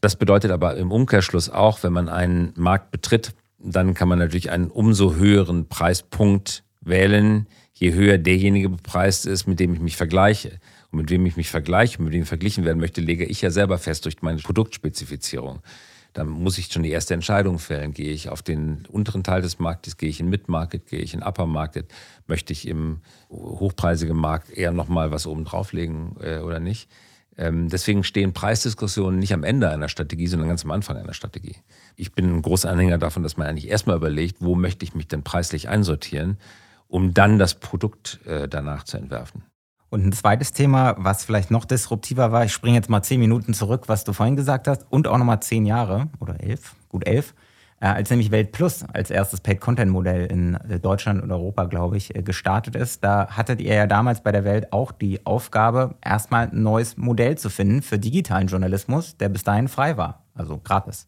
[0.00, 4.50] Das bedeutet aber im Umkehrschluss auch, wenn man einen Markt betritt, dann kann man natürlich
[4.50, 10.58] einen umso höheren Preispunkt wählen, je höher derjenige bepreist ist, mit dem ich mich vergleiche.
[10.90, 13.50] Und mit wem ich mich vergleiche, mit wem ich verglichen werden möchte, lege ich ja
[13.50, 15.60] selber fest durch meine Produktspezifizierung.
[16.14, 17.92] Da muss ich schon die erste Entscheidung fällen.
[17.92, 21.22] Gehe ich auf den unteren Teil des Marktes, gehe ich in Mid-Market, gehe ich in
[21.22, 21.92] Upper Market,
[22.26, 26.88] möchte ich im hochpreisigen Markt eher nochmal was oben drauflegen äh, oder nicht.
[27.36, 31.56] Ähm, deswegen stehen Preisdiskussionen nicht am Ende einer Strategie, sondern ganz am Anfang einer Strategie.
[31.96, 35.08] Ich bin ein großer Anhänger davon, dass man eigentlich erstmal überlegt, wo möchte ich mich
[35.08, 36.38] denn preislich einsortieren,
[36.86, 39.42] um dann das Produkt äh, danach zu entwerfen.
[39.94, 43.54] Und ein zweites Thema, was vielleicht noch disruptiver war, ich springe jetzt mal zehn Minuten
[43.54, 47.32] zurück, was du vorhin gesagt hast, und auch nochmal zehn Jahre oder elf, gut elf,
[47.80, 52.12] äh, als nämlich Welt Plus als erstes Paid-Content-Modell in äh, Deutschland und Europa, glaube ich,
[52.12, 53.04] äh, gestartet ist.
[53.04, 57.38] Da hattet ihr ja damals bei der Welt auch die Aufgabe, erstmal ein neues Modell
[57.38, 61.06] zu finden für digitalen Journalismus, der bis dahin frei war, also gratis.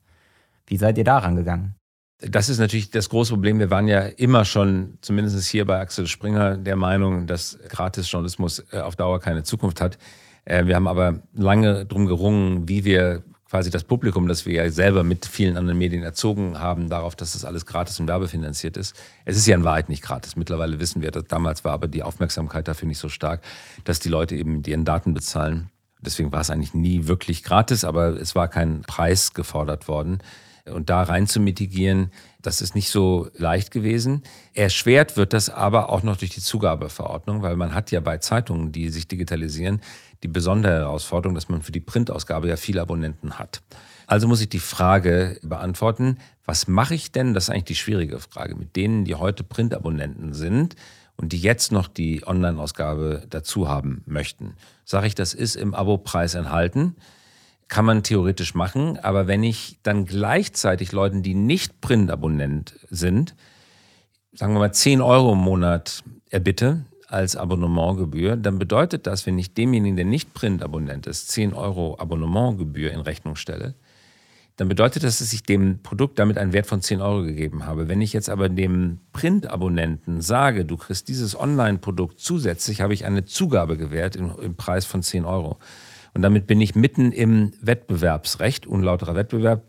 [0.69, 1.75] Wie seid ihr daran gegangen?
[2.19, 3.59] Das ist natürlich das große Problem.
[3.59, 8.79] Wir waren ja immer schon, zumindest hier bei Axel Springer, der Meinung, dass Gratis-Journalismus äh,
[8.79, 9.99] auf Dauer keine Zukunft hat.
[10.47, 14.71] Äh, wir haben aber lange drum gerungen, wie wir quasi das Publikum, das wir ja
[14.71, 18.97] selber mit vielen anderen Medien erzogen haben, darauf, dass das alles gratis und werbefinanziert ist.
[19.25, 20.37] Es ist ja in Wahrheit nicht gratis.
[20.37, 23.43] Mittlerweile wissen wir, dass damals war aber die Aufmerksamkeit dafür nicht so stark,
[23.85, 25.71] dass die Leute eben ihren Daten bezahlen.
[26.01, 30.19] Deswegen war es eigentlich nie wirklich gratis, aber es war kein Preis gefordert worden.
[30.73, 32.11] Und da rein zu mitigieren,
[32.43, 34.23] das ist nicht so leicht gewesen.
[34.53, 38.73] Erschwert wird das aber auch noch durch die Zugabeverordnung, weil man hat ja bei Zeitungen,
[38.73, 39.81] die sich digitalisieren,
[40.23, 43.63] die besondere Herausforderung, dass man für die Printausgabe ja viele Abonnenten hat.
[44.07, 48.19] Also muss ich die Frage beantworten, was mache ich denn, das ist eigentlich die schwierige
[48.19, 50.77] Frage, mit denen, die heute Printabonnenten sind
[51.17, 54.55] und die jetzt noch die Online-Ausgabe dazu haben möchten.
[54.85, 56.97] Sage ich, das ist im Abo-Preis enthalten
[57.69, 63.35] kann man theoretisch machen, aber wenn ich dann gleichzeitig Leuten, die nicht Print-Abonnent sind,
[64.33, 69.55] sagen wir mal 10 Euro im Monat erbitte als Abonnementgebühr, dann bedeutet das, wenn ich
[69.55, 73.75] demjenigen, der nicht Print-Abonnent ist, 10 Euro Abonnementgebühr in Rechnung stelle,
[74.57, 77.89] dann bedeutet das, dass ich dem Produkt damit einen Wert von 10 Euro gegeben habe.
[77.89, 83.25] Wenn ich jetzt aber dem Print-Abonnenten sage, du kriegst dieses Online-Produkt zusätzlich, habe ich eine
[83.27, 85.59] Zugabe gewährt im, im Preis von 10 Euro.
[86.17, 88.67] Und damit bin ich mitten im Wettbewerbsrecht.
[88.67, 89.65] Unlauterer Wettbewerb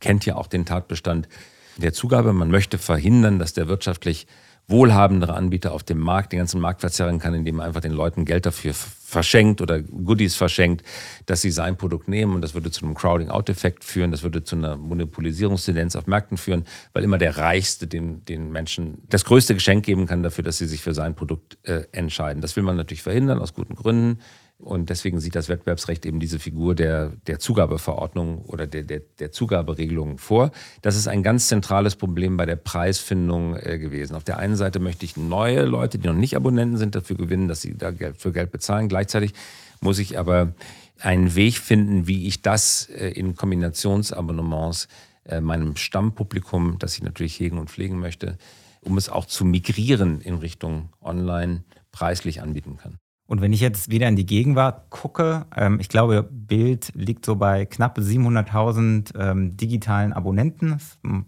[0.00, 1.28] kennt ja auch den Tatbestand
[1.76, 2.32] der Zugabe.
[2.32, 4.26] Man möchte verhindern, dass der wirtschaftlich
[4.66, 8.24] wohlhabendere Anbieter auf dem Markt den ganzen Markt verzerren kann, indem er einfach den Leuten
[8.24, 10.82] Geld dafür verschenkt oder Goodies verschenkt,
[11.26, 12.34] dass sie sein Produkt nehmen.
[12.34, 16.64] Und das würde zu einem Crowding-out-Effekt führen, das würde zu einer Monopolisierungstendenz auf Märkten führen,
[16.94, 20.66] weil immer der Reichste den, den Menschen das größte Geschenk geben kann dafür, dass sie
[20.66, 22.40] sich für sein Produkt äh, entscheiden.
[22.40, 24.20] Das will man natürlich verhindern, aus guten Gründen.
[24.64, 29.30] Und deswegen sieht das Wettbewerbsrecht eben diese Figur der, der Zugabeverordnung oder der, der, der
[29.30, 30.52] Zugaberegelung vor.
[30.80, 34.16] Das ist ein ganz zentrales Problem bei der Preisfindung äh, gewesen.
[34.16, 37.46] Auf der einen Seite möchte ich neue Leute, die noch nicht Abonnenten sind, dafür gewinnen,
[37.46, 38.88] dass sie da Geld, für Geld bezahlen.
[38.88, 39.34] Gleichzeitig
[39.82, 40.54] muss ich aber
[40.98, 44.88] einen Weg finden, wie ich das äh, in Kombinationsabonnements
[45.26, 48.38] äh, meinem Stammpublikum, das ich natürlich hegen und pflegen möchte,
[48.80, 52.98] um es auch zu migrieren in Richtung Online preislich anbieten kann.
[53.26, 57.36] Und wenn ich jetzt wieder in die Gegenwart gucke, ähm, ich glaube, Bild liegt so
[57.36, 60.76] bei knapp 700.000 ähm, digitalen Abonnenten.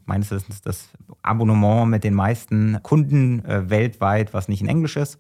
[0.05, 0.91] Meines Wissens das
[1.23, 5.19] Abonnement mit den meisten Kunden äh, weltweit, was nicht in Englisch ist.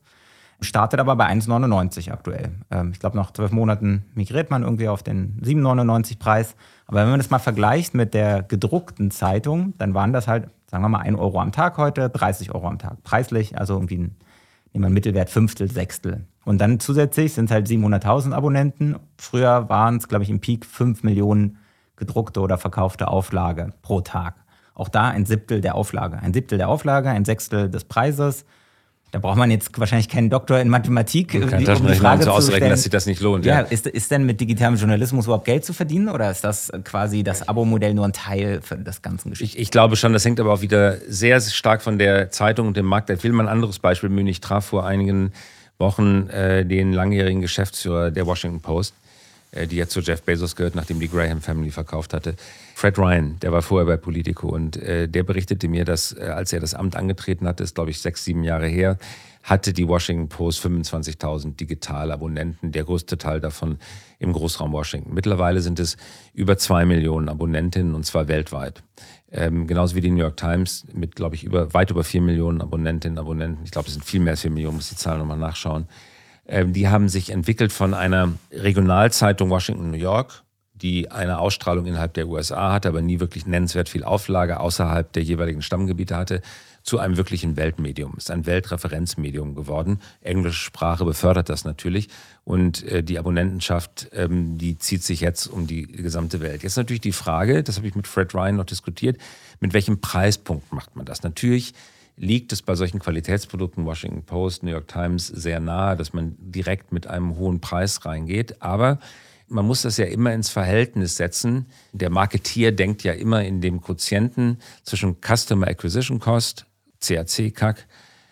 [0.60, 2.50] Startet aber bei 1,99 aktuell.
[2.70, 6.56] Ähm, ich glaube, nach zwölf Monaten migriert man irgendwie auf den 7,99 Preis.
[6.86, 10.84] Aber wenn man das mal vergleicht mit der gedruckten Zeitung, dann waren das halt, sagen
[10.84, 13.02] wir mal, 1 Euro am Tag heute, 30 Euro am Tag.
[13.02, 14.16] Preislich, also irgendwie ein,
[14.74, 16.26] nehmen wir Mittelwert Fünftel, Sechstel.
[16.46, 18.94] Und dann zusätzlich sind es halt 700.000 Abonnenten.
[19.18, 21.58] Früher waren es, glaube ich, im Peak 5 Millionen
[21.96, 24.36] gedruckte oder verkaufte Auflage pro Tag.
[24.72, 26.20] Auch da ein Siebtel der Auflage.
[26.20, 28.44] Ein Siebtel der Auflage, ein Sechstel des Preises.
[29.10, 32.84] Da braucht man jetzt wahrscheinlich keinen Doktor in Mathematik, um die Frage zu ausrechnen, dass
[32.84, 33.44] sich das nicht lohnt.
[33.44, 33.66] Ja, ja.
[33.66, 37.48] Ist, ist denn mit digitalem Journalismus überhaupt Geld zu verdienen oder ist das quasi das
[37.48, 39.56] Abo-Modell nur ein Teil für das ganze Geschichte?
[39.56, 42.76] Ich, ich, glaube schon, das hängt aber auch wieder sehr stark von der Zeitung und
[42.76, 43.10] dem Markt.
[43.10, 44.28] Ich will mal ein anderes Beispiel bemühen.
[44.28, 45.32] Ich traf vor einigen
[45.78, 48.94] Wochen äh, den langjährigen Geschäftsführer der Washington Post,
[49.52, 52.34] äh, die jetzt zu Jeff Bezos gehört, nachdem die Graham Family verkauft hatte.
[52.74, 56.52] Fred Ryan, der war vorher bei Politico und äh, der berichtete mir, dass äh, als
[56.52, 58.98] er das Amt angetreten hatte, ist glaube ich sechs, sieben Jahre her,
[59.42, 63.78] hatte die Washington Post 25.000 Digitalabonnenten, der größte Teil davon
[64.18, 65.14] im Großraum Washington.
[65.14, 65.96] Mittlerweile sind es
[66.34, 68.82] über zwei Millionen Abonnentinnen und zwar weltweit.
[69.36, 72.62] Ähm, genauso wie die New York Times mit, glaube ich, über, weit über vier Millionen
[72.62, 73.64] Abonnentinnen und Abonnenten.
[73.64, 75.86] Ich glaube, es sind viel mehr als vier Millionen, muss die Zahl nochmal nachschauen.
[76.48, 82.14] Ähm, die haben sich entwickelt von einer Regionalzeitung Washington, New York, die eine Ausstrahlung innerhalb
[82.14, 86.40] der USA hatte, aber nie wirklich nennenswert viel Auflage außerhalb der jeweiligen Stammgebiete hatte,
[86.86, 88.14] zu einem wirklichen Weltmedium.
[88.16, 89.98] Ist ein Weltreferenzmedium geworden.
[90.20, 92.08] Englische Sprache befördert das natürlich.
[92.44, 96.62] Und äh, die Abonnentenschaft, ähm, die zieht sich jetzt um die gesamte Welt.
[96.62, 99.18] Jetzt natürlich die Frage, das habe ich mit Fred Ryan noch diskutiert,
[99.58, 101.24] mit welchem Preispunkt macht man das?
[101.24, 101.74] Natürlich
[102.16, 106.92] liegt es bei solchen Qualitätsprodukten, Washington Post, New York Times, sehr nahe, dass man direkt
[106.92, 108.62] mit einem hohen Preis reingeht.
[108.62, 109.00] Aber
[109.48, 111.66] man muss das ja immer ins Verhältnis setzen.
[111.92, 116.66] Der Marketier denkt ja immer in dem Quotienten zwischen Customer Acquisition Cost,
[117.00, 117.86] CAC, CAC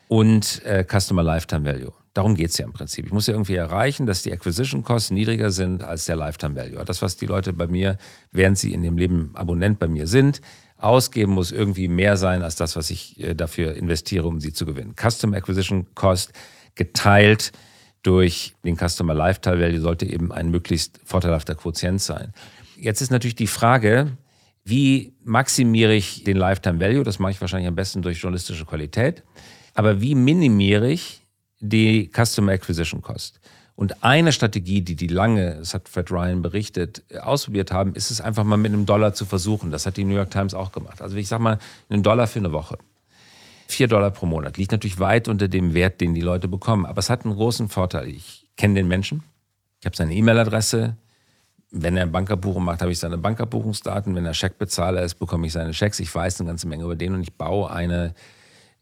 [0.09, 1.93] und äh, Customer Lifetime Value.
[2.15, 3.07] Darum geht es ja im Prinzip.
[3.07, 6.85] Ich muss ja irgendwie erreichen, dass die Acquisition Costs niedriger sind als der Lifetime Value.
[6.85, 7.99] Das, was die Leute bei mir,
[8.31, 10.41] während sie in dem Leben Abonnent bei mir sind,
[10.79, 14.65] ausgeben, muss irgendwie mehr sein als das, was ich äh, dafür investiere, um sie zu
[14.65, 14.95] gewinnen.
[14.95, 16.33] Customer Acquisition Cost
[16.77, 17.53] geteilt
[18.05, 22.33] durch den Customer Lifetime Value sollte eben ein möglichst vorteilhafter Quotient sein.
[22.77, 24.17] Jetzt ist natürlich die Frage,
[24.65, 27.05] wie maximiere ich den Lifetime Value?
[27.05, 29.23] Das mache ich wahrscheinlich am besten durch journalistische Qualität.
[29.75, 31.23] Aber wie minimiere ich
[31.61, 33.41] die Customer Acquisition Cost?
[33.77, 38.21] Und eine Strategie, die die lange, das hat Fred Ryan berichtet, ausprobiert haben, ist es
[38.21, 39.71] einfach mal mit einem Dollar zu versuchen.
[39.71, 41.03] Das hat die New York Times auch gemacht.
[41.03, 41.59] Also ich sage mal,
[41.91, 42.79] einen Dollar für eine Woche.
[43.67, 44.57] Vier Dollar pro Monat.
[44.57, 46.87] Liegt natürlich weit unter dem Wert, den die Leute bekommen.
[46.87, 48.09] Aber es hat einen großen Vorteil.
[48.09, 49.25] Ich kenne den Menschen.
[49.81, 50.97] Ich habe seine E-Mail-Adresse.
[51.77, 54.15] Wenn er Bankabbuchung macht, habe ich seine Bankabbuchungsdaten.
[54.15, 55.99] Wenn er Scheckbezahler ist, bekomme ich seine Schecks.
[55.99, 58.15] Ich weiß eine ganze Menge über den und ich baue eine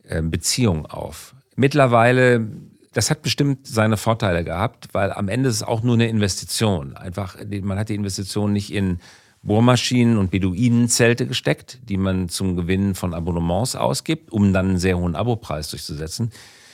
[0.03, 1.35] äh, Beziehung auf.
[1.57, 2.47] Mittlerweile,
[2.93, 6.95] das hat bestimmt seine Vorteile gehabt, weil am Ende ist es auch nur eine Investition.
[6.95, 8.99] Einfach, man hat die Investition nicht in
[9.43, 14.99] Bohrmaschinen und Beduinenzelte gesteckt, die man zum Gewinnen von Abonnements ausgibt, um dann einen sehr
[14.99, 16.31] hohen Abopreis durchzusetzen,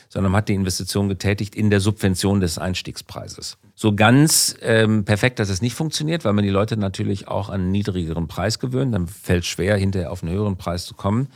[0.08, 3.58] sondern man hat die Investition getätigt in der Subvention des Einstiegspreises.
[3.74, 7.62] So ganz ähm, perfekt, dass es nicht funktioniert, weil man die Leute natürlich auch an
[7.62, 8.94] einen niedrigeren Preis gewöhnt.
[8.94, 11.28] Dann fällt es schwer, hinterher auf einen höheren Preis zu kommen.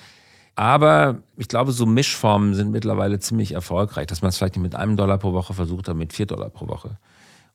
[0.54, 4.74] Aber ich glaube, so Mischformen sind mittlerweile ziemlich erfolgreich, dass man es vielleicht nicht mit
[4.74, 6.98] einem Dollar pro Woche versucht, aber mit vier Dollar pro Woche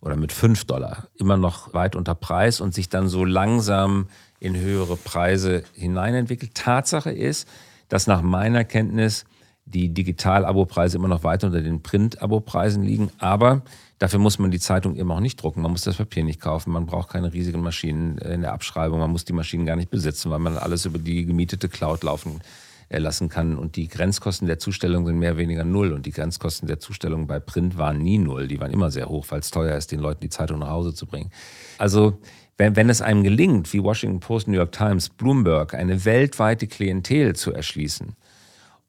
[0.01, 1.07] oder mit fünf Dollar.
[1.15, 4.07] Immer noch weit unter Preis und sich dann so langsam
[4.39, 6.55] in höhere Preise hineinentwickelt.
[6.55, 7.47] Tatsache ist,
[7.89, 9.25] dass nach meiner Kenntnis
[9.73, 13.11] die Digital-Abo-Preise immer noch weit unter den Print-Abo-Preisen liegen.
[13.19, 13.61] Aber
[13.99, 15.61] dafür muss man die Zeitung eben auch nicht drucken.
[15.61, 16.71] Man muss das Papier nicht kaufen.
[16.71, 18.99] Man braucht keine riesigen Maschinen in der Abschreibung.
[18.99, 22.41] Man muss die Maschinen gar nicht besitzen, weil man alles über die gemietete Cloud laufen
[22.89, 23.57] äh, lassen kann.
[23.57, 25.91] Und die Grenzkosten der Zustellung sind mehr oder weniger null.
[25.91, 28.47] Und die Grenzkosten der Zustellung bei Print waren nie null.
[28.47, 30.93] Die waren immer sehr hoch, weil es teuer ist, den Leuten die Zeitung nach Hause
[30.93, 31.29] zu bringen.
[31.77, 32.17] Also
[32.57, 37.35] wenn, wenn es einem gelingt, wie Washington Post, New York Times, Bloomberg, eine weltweite Klientel
[37.35, 38.15] zu erschließen,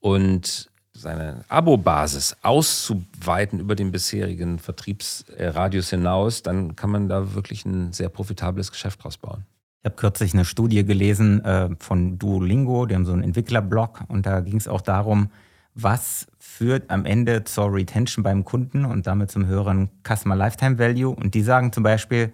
[0.01, 7.93] und seine Abo-Basis auszuweiten über den bisherigen Vertriebsradius hinaus, dann kann man da wirklich ein
[7.93, 9.45] sehr profitables Geschäft draus bauen.
[9.81, 14.27] Ich habe kürzlich eine Studie gelesen äh, von Duolingo, die haben so einen Entwicklerblog und
[14.27, 15.31] da ging es auch darum,
[15.75, 21.15] was führt am Ende zur Retention beim Kunden und damit zum höheren Customer Lifetime Value.
[21.15, 22.33] Und die sagen zum Beispiel,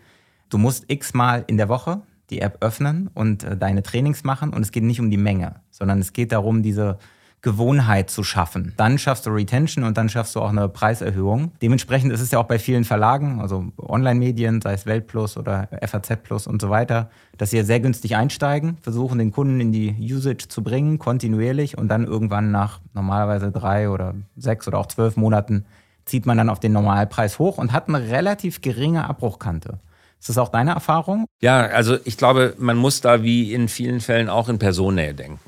[0.49, 2.01] du musst x-mal in der Woche
[2.31, 5.57] die App öffnen und äh, deine Trainings machen und es geht nicht um die Menge,
[5.71, 6.99] sondern es geht darum, diese
[7.45, 8.73] Gewohnheit zu schaffen.
[8.77, 11.53] Dann schaffst du Retention und dann schaffst du auch eine Preiserhöhung.
[11.63, 16.23] Dementsprechend ist es ja auch bei vielen Verlagen, also Online-Medien, sei es Weltplus oder FAZ
[16.25, 20.49] Plus und so weiter, dass sie sehr günstig einsteigen, versuchen den Kunden in die Usage
[20.49, 25.67] zu bringen, kontinuierlich und dann irgendwann nach normalerweise drei oder sechs oder auch zwölf Monaten
[26.07, 29.79] zieht man dann auf den Normalpreis hoch und hat eine relativ geringe Abbruchkante.
[30.19, 31.27] Ist das auch deine Erfahrung?
[31.43, 35.39] Ja, also ich glaube, man muss da wie in vielen Fällen auch in Personnähe denken.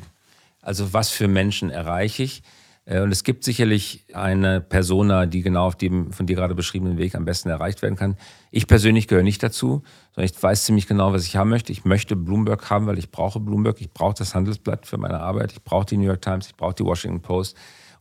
[0.66, 2.42] Also was für Menschen erreiche ich?
[2.87, 6.98] Äh, und es gibt sicherlich eine Persona, die genau auf dem von dir gerade beschriebenen
[6.98, 8.16] Weg am besten erreicht werden kann.
[8.50, 11.70] Ich persönlich gehöre nicht dazu, sondern ich weiß ziemlich genau, was ich haben möchte.
[11.70, 13.81] Ich möchte Bloomberg haben, weil ich brauche Bloomberg.
[13.81, 15.52] Ich brauche das Handelsblatt für meine Arbeit.
[15.52, 16.48] Ich brauche die New York Times.
[16.48, 17.57] Ich brauche die Washington Post.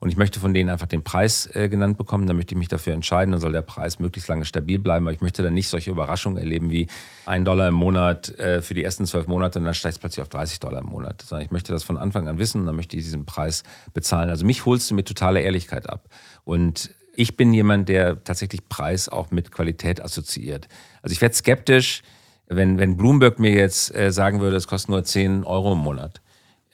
[0.06, 2.28] Und ich möchte von denen einfach den Preis äh, genannt bekommen.
[2.28, 3.32] Dann möchte ich mich dafür entscheiden.
[3.32, 5.08] Dann soll der Preis möglichst lange stabil bleiben.
[5.08, 6.86] Aber ich möchte dann nicht solche Überraschungen erleben wie
[7.26, 10.22] ein Dollar im Monat äh, für die ersten zwölf Monate und dann steigt es plötzlich
[10.22, 11.24] auf 30 Dollar im Monat.
[11.24, 13.63] Sondern ich möchte das von Anfang an wissen und dann möchte ich diesen Preis
[13.96, 14.30] bezahlen.
[14.30, 16.08] Also mich holst du mit totaler Ehrlichkeit ab.
[16.44, 20.68] Und ich bin jemand, der tatsächlich Preis auch mit Qualität assoziiert.
[21.02, 22.04] Also ich werde skeptisch,
[22.46, 26.22] wenn, wenn Bloomberg mir jetzt äh, sagen würde, es kostet nur 10 Euro im Monat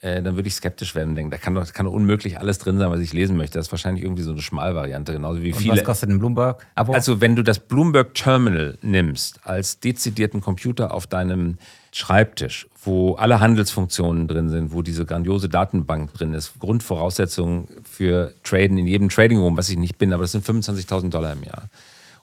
[0.02, 2.58] äh, dann würde ich skeptisch werden und denken, da kann doch, kann doch unmöglich alles
[2.58, 3.58] drin sein, was ich lesen möchte.
[3.58, 5.76] Das ist wahrscheinlich irgendwie so eine Schmalvariante, genauso wie und viele.
[5.76, 6.66] Was kostet ein Bloomberg?
[6.74, 6.92] Abo?
[6.92, 11.56] Also wenn du das Bloomberg Terminal nimmst als dezidierten Computer auf deinem
[11.92, 18.78] Schreibtisch, wo alle Handelsfunktionen drin sind, wo diese grandiose Datenbank drin ist, Grundvoraussetzungen für Traden
[18.78, 21.68] in jedem Trading Room, was ich nicht bin, aber das sind 25.000 Dollar im Jahr.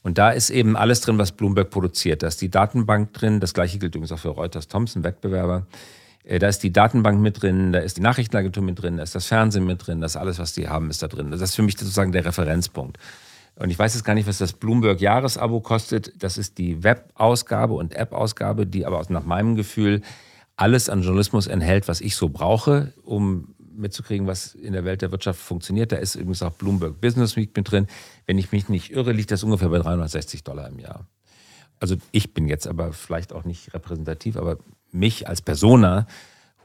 [0.02, 2.24] Und da ist eben alles drin, was Bloomberg produziert.
[2.24, 5.66] Da ist die Datenbank drin, das gleiche gilt übrigens auch für Reuters Thompson, Wettbewerber.
[6.30, 9.16] Äh, da ist die Datenbank mit drin, da ist die Nachrichtenagentur mit drin, da ist
[9.16, 11.32] das Fernsehen mit drin, das alles, was die haben, ist da drin.
[11.32, 13.00] Das ist für mich sozusagen der Referenzpunkt.
[13.56, 16.14] Und ich weiß jetzt gar nicht, was das Bloomberg Jahresabo kostet.
[16.22, 20.02] Das ist die Web-Ausgabe und App-Ausgabe, die aber nach meinem Gefühl
[20.56, 25.12] alles an Journalismus enthält, was ich so brauche, um mitzukriegen, was in der Welt der
[25.12, 25.92] Wirtschaft funktioniert.
[25.92, 27.88] Da ist übrigens auch Bloomberg Business Week mit drin.
[28.28, 31.08] Wenn ich mich nicht irre, liegt das ungefähr bei 360 Dollar im Jahr.
[31.80, 34.58] Also ich bin jetzt aber vielleicht auch nicht repräsentativ, aber
[34.92, 36.08] mich als Persona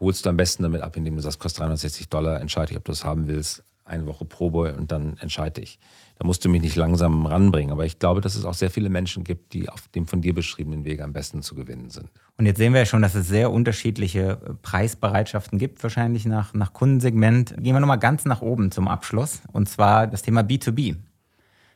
[0.00, 2.84] holst du am besten damit ab, indem du sagst, kostet 360 Dollar, entscheide ich, ob
[2.84, 5.78] du es haben willst, eine Woche Probe und dann entscheide ich.
[6.18, 7.72] Da musst du mich nicht langsam ranbringen.
[7.72, 10.34] Aber ich glaube, dass es auch sehr viele Menschen gibt, die auf dem von dir
[10.34, 12.08] beschriebenen Weg am besten zu gewinnen sind.
[12.38, 16.54] Und jetzt sehen wir ja schon, dass es sehr unterschiedliche äh, Preisbereitschaften gibt, wahrscheinlich nach,
[16.54, 17.54] nach Kundensegment.
[17.58, 19.42] Gehen wir nochmal ganz nach oben zum Abschluss.
[19.52, 20.96] Und zwar das Thema B2B.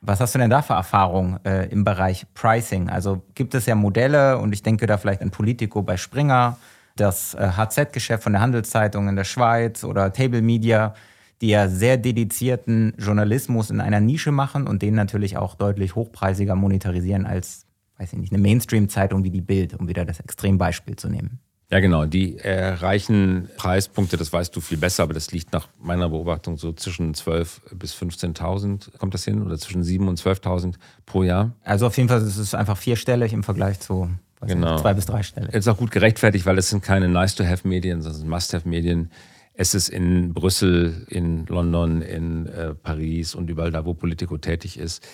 [0.01, 2.89] Was hast du denn da für Erfahrungen äh, im Bereich Pricing?
[2.89, 6.57] Also gibt es ja Modelle und ich denke da vielleicht an Politico bei Springer,
[6.97, 10.95] das äh, HZ-Geschäft von der Handelszeitung in der Schweiz oder Table Media,
[11.41, 16.55] die ja sehr dedizierten Journalismus in einer Nische machen und den natürlich auch deutlich hochpreisiger
[16.55, 17.67] monetarisieren als,
[17.99, 21.41] weiß ich nicht, eine Mainstream-Zeitung wie die Bild, um wieder das Extrembeispiel zu nehmen.
[21.71, 22.07] Ja, genau.
[22.07, 26.73] Die erreichen Preispunkte, das weißt du viel besser, aber das liegt nach meiner Beobachtung so
[26.73, 28.97] zwischen 12.000 bis 15.000.
[28.97, 29.43] Kommt das hin?
[29.43, 31.53] Oder zwischen 7.000 und 12.000 pro Jahr?
[31.65, 34.09] Also auf jeden Fall ist es einfach vierstellig im Vergleich zu
[34.41, 34.73] genau.
[34.73, 35.51] nicht, zwei bis drei Stellen.
[35.53, 39.11] Jetzt auch gut gerechtfertigt, weil es sind keine Nice-to-have-Medien, sondern Must-have-Medien.
[39.53, 44.79] Es ist in Brüssel, in London, in äh, Paris und überall da, wo Politico tätig
[44.79, 45.07] ist,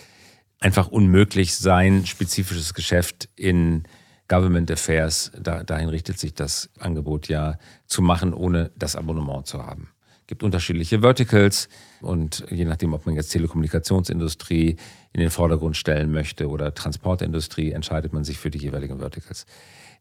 [0.61, 3.85] einfach unmöglich, sein spezifisches Geschäft in
[4.29, 9.65] Government Affairs, da, dahin richtet sich das Angebot ja, zu machen, ohne das Abonnement zu
[9.65, 9.89] haben.
[10.25, 11.69] Es gibt unterschiedliche Verticals
[12.01, 14.77] und je nachdem, ob man jetzt Telekommunikationsindustrie
[15.13, 19.45] in den Vordergrund stellen möchte oder Transportindustrie, entscheidet man sich für die jeweiligen Verticals.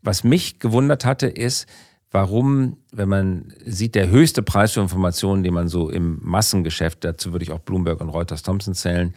[0.01, 1.67] Was mich gewundert hatte, ist,
[2.11, 7.33] warum, wenn man sieht, der höchste Preis für Informationen, den man so im Massengeschäft, dazu
[7.33, 9.13] würde ich auch Bloomberg und Reuters Thompson zählen,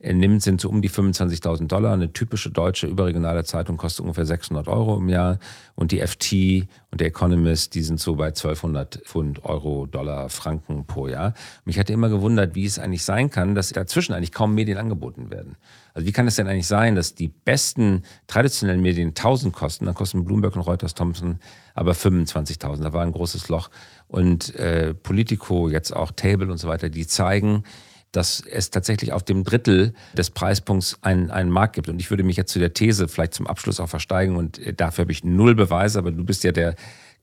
[0.00, 1.92] nimmt, sind so um die 25.000 Dollar.
[1.92, 5.38] Eine typische deutsche überregionale Zeitung kostet ungefähr 600 Euro im Jahr.
[5.74, 10.86] Und die FT und der Economist, die sind so bei 1200 Pfund, Euro, Dollar, Franken
[10.86, 11.34] pro Jahr.
[11.64, 15.30] Mich hatte immer gewundert, wie es eigentlich sein kann, dass dazwischen eigentlich kaum Medien angeboten
[15.30, 15.56] werden.
[15.94, 19.94] Also wie kann es denn eigentlich sein, dass die besten traditionellen Medien 1000 kosten, dann
[19.94, 21.40] kosten Bloomberg und Reuters Thompson
[21.74, 22.82] aber 25.000.
[22.82, 23.70] Da war ein großes Loch.
[24.08, 27.62] Und äh, Politico, jetzt auch Table und so weiter, die zeigen,
[28.12, 31.88] dass es tatsächlich auf dem Drittel des Preispunkts einen, einen Markt gibt.
[31.88, 34.72] Und ich würde mich jetzt zu der These vielleicht zum Abschluss auch versteigen und äh,
[34.72, 36.74] dafür habe ich null Beweise, aber du bist ja der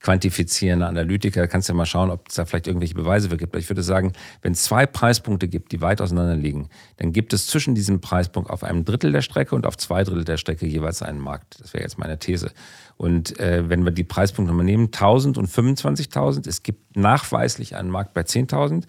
[0.05, 3.53] quantifizierende Analytiker, kannst ja mal schauen, ob es da vielleicht irgendwelche Beweise für gibt.
[3.53, 7.33] Aber ich würde sagen, wenn es zwei Preispunkte gibt, die weit auseinander liegen, dann gibt
[7.33, 10.67] es zwischen diesem Preispunkt auf einem Drittel der Strecke und auf zwei Drittel der Strecke
[10.67, 11.59] jeweils einen Markt.
[11.59, 12.51] Das wäre jetzt meine These.
[12.97, 17.89] Und äh, wenn wir die Preispunkte mal nehmen, 1000 und 25.000, es gibt nachweislich einen
[17.89, 18.83] Markt bei 10.000.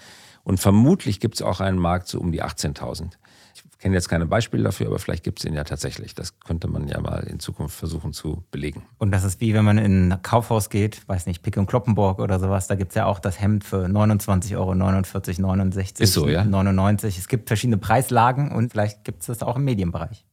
[0.46, 3.14] Und vermutlich gibt es auch einen Markt so um die 18.000.
[3.52, 6.14] Ich kenne jetzt keine Beispiele dafür, aber vielleicht gibt es ihn ja tatsächlich.
[6.14, 8.84] Das könnte man ja mal in Zukunft versuchen zu belegen.
[8.99, 12.20] Und das ist wie wenn man in ein Kaufhaus geht, weiß nicht, Pick und Kloppenburg
[12.20, 16.12] oder sowas, da gibt es ja auch das Hemd für 29 Euro, 49, 69, ist
[16.12, 16.44] so, ja?
[16.44, 17.18] 99.
[17.18, 20.24] Es gibt verschiedene Preislagen und vielleicht gibt es das auch im Medienbereich.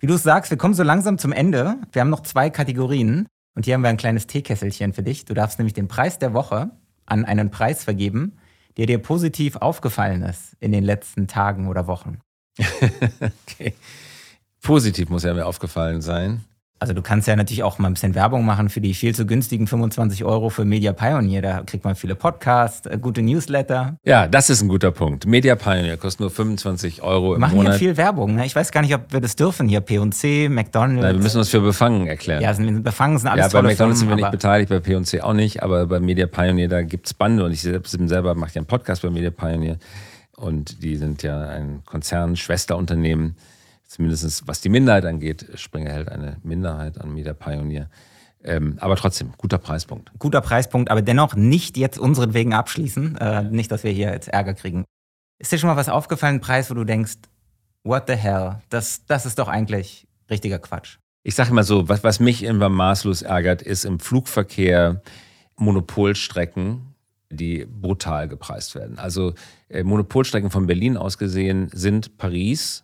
[0.00, 1.76] Wie du es sagst, wir kommen so langsam zum Ende.
[1.92, 5.26] Wir haben noch zwei Kategorien und hier haben wir ein kleines Teekesselchen für dich.
[5.26, 6.72] Du darfst nämlich den Preis der Woche
[7.06, 8.32] an einen Preis vergeben,
[8.76, 12.20] der dir positiv aufgefallen ist in den letzten Tagen oder Wochen.
[12.58, 13.74] okay.
[14.62, 16.44] Positiv muss er mir aufgefallen sein.
[16.84, 19.24] Also du kannst ja natürlich auch mal ein bisschen Werbung machen für die viel zu
[19.24, 21.40] günstigen 25 Euro für Media Pioneer.
[21.40, 23.96] Da kriegt man viele Podcasts, äh, gute Newsletter.
[24.04, 25.24] Ja, das ist ein guter Punkt.
[25.24, 27.72] Media Pioneer kostet nur 25 Euro im machen Monat.
[27.72, 28.34] Machen hier viel Werbung.
[28.34, 28.44] Ne?
[28.44, 29.80] Ich weiß gar nicht, ob wir das dürfen hier.
[29.80, 31.00] P&C, McDonald's.
[31.00, 32.42] Nein, wir müssen uns für befangen erklären.
[32.42, 35.32] Ja, sind befangen sind alles Ja, bei McDonald's sind wir nicht beteiligt, bei P&C auch
[35.32, 35.62] nicht.
[35.62, 37.46] Aber bei Media Pioneer, da gibt es Bande.
[37.46, 39.78] Und ich selbst selber mache ja einen Podcast bei Media Pioneer.
[40.36, 43.36] Und die sind ja ein Konzern, Schwesterunternehmen
[43.94, 47.88] zumindest was die Minderheit angeht, Springer hält eine Minderheit an Media Pioneer.
[48.42, 50.12] Ähm, aber trotzdem, guter Preispunkt.
[50.18, 53.16] Guter Preispunkt, aber dennoch nicht jetzt unseren Wegen abschließen.
[53.16, 54.84] Äh, nicht, dass wir hier jetzt Ärger kriegen.
[55.38, 57.14] Ist dir schon mal was aufgefallen, Preis, wo du denkst,
[57.84, 60.98] what the hell, das, das ist doch eigentlich richtiger Quatsch?
[61.22, 65.02] Ich sage immer so, was, was mich immer maßlos ärgert, ist im Flugverkehr
[65.56, 66.94] Monopolstrecken,
[67.30, 68.98] die brutal gepreist werden.
[68.98, 69.34] Also
[69.68, 72.83] äh, Monopolstrecken von Berlin aus gesehen sind Paris,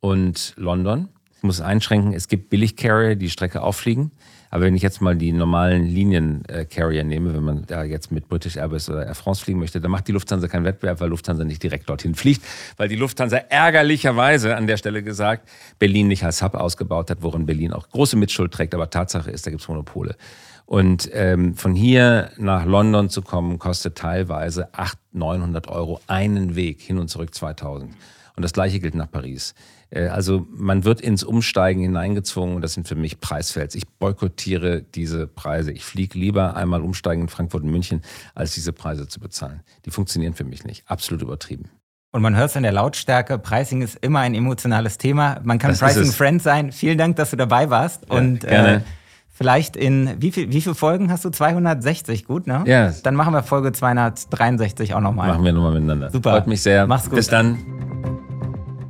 [0.00, 1.08] und London.
[1.36, 4.10] Ich muss einschränken, es gibt Billig-Carrier, die Strecke auffliegen.
[4.50, 8.56] Aber wenn ich jetzt mal die normalen Linien-Carrier nehme, wenn man da jetzt mit British
[8.56, 11.62] Airways oder Air France fliegen möchte, dann macht die Lufthansa keinen Wettbewerb, weil Lufthansa nicht
[11.62, 12.42] direkt dorthin fliegt,
[12.76, 17.44] weil die Lufthansa ärgerlicherweise an der Stelle gesagt Berlin nicht als Hub ausgebaut hat, worin
[17.44, 18.74] Berlin auch große Mitschuld trägt.
[18.74, 20.16] Aber Tatsache ist, da gibt es Monopole.
[20.64, 26.80] Und ähm, von hier nach London zu kommen, kostet teilweise 800, 900 Euro einen Weg
[26.82, 27.94] hin und zurück 2000.
[28.36, 29.54] Und das gleiche gilt nach Paris.
[29.90, 33.74] Äh, also man wird ins Umsteigen hineingezwungen und das sind für mich Preisfelds.
[33.74, 35.72] Ich boykottiere diese Preise.
[35.72, 38.02] Ich fliege lieber einmal umsteigen in Frankfurt und München,
[38.34, 39.60] als diese Preise zu bezahlen.
[39.84, 40.84] Die funktionieren für mich nicht.
[40.86, 41.70] Absolut übertrieben.
[42.12, 45.38] Und man hört es in der Lautstärke, Pricing ist immer ein emotionales Thema.
[45.44, 46.72] Man kann das Pricing Friend sein.
[46.72, 48.06] Vielen Dank, dass du dabei warst.
[48.08, 48.76] Ja, und gerne.
[48.76, 48.80] Äh,
[49.28, 51.30] vielleicht in, wie, viel, wie viele Folgen hast du?
[51.30, 52.64] 260, gut, ne?
[52.66, 52.90] Ja.
[53.02, 55.28] Dann machen wir Folge 263 auch nochmal.
[55.28, 56.10] Machen wir nochmal miteinander.
[56.10, 56.30] Super.
[56.30, 56.86] Freut mich sehr.
[56.86, 57.16] Mach's gut.
[57.16, 57.58] Bis dann.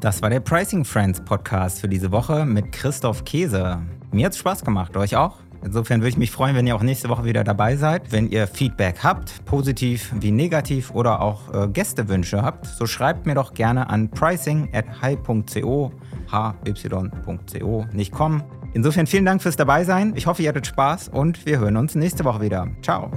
[0.01, 3.79] Das war der Pricing Friends Podcast für diese Woche mit Christoph Käse.
[4.13, 5.39] Mir hat's Spaß gemacht, euch auch?
[5.65, 8.13] Insofern würde ich mich freuen, wenn ihr auch nächste Woche wieder dabei seid.
[8.13, 13.35] Wenn ihr Feedback habt, positiv wie negativ oder auch äh, Gästewünsche habt, so schreibt mir
[13.35, 15.93] doch gerne an pricing at hy.co,
[16.31, 18.45] hy.co, nicht kommen.
[18.75, 20.13] Insofern vielen Dank fürs Dabeisein.
[20.15, 22.69] Ich hoffe, ihr hattet Spaß und wir hören uns nächste Woche wieder.
[22.83, 23.11] Ciao.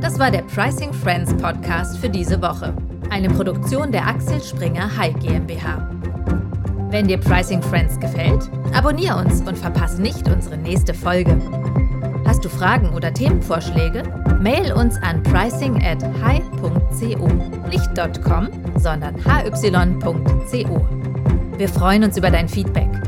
[0.00, 2.72] Das war der Pricing Friends Podcast für diese Woche.
[3.10, 5.90] Eine Produktion der Axel Springer High GmbH.
[6.90, 11.36] Wenn dir Pricing Friends gefällt, abonniere uns und verpasse nicht unsere nächste Folge.
[12.24, 14.04] Hast du Fragen oder Themenvorschläge?
[14.40, 17.28] Mail uns an pricing at hi.co.
[17.68, 20.86] Nicht .com, sondern hy.co.
[21.58, 22.99] Wir freuen uns über dein Feedback.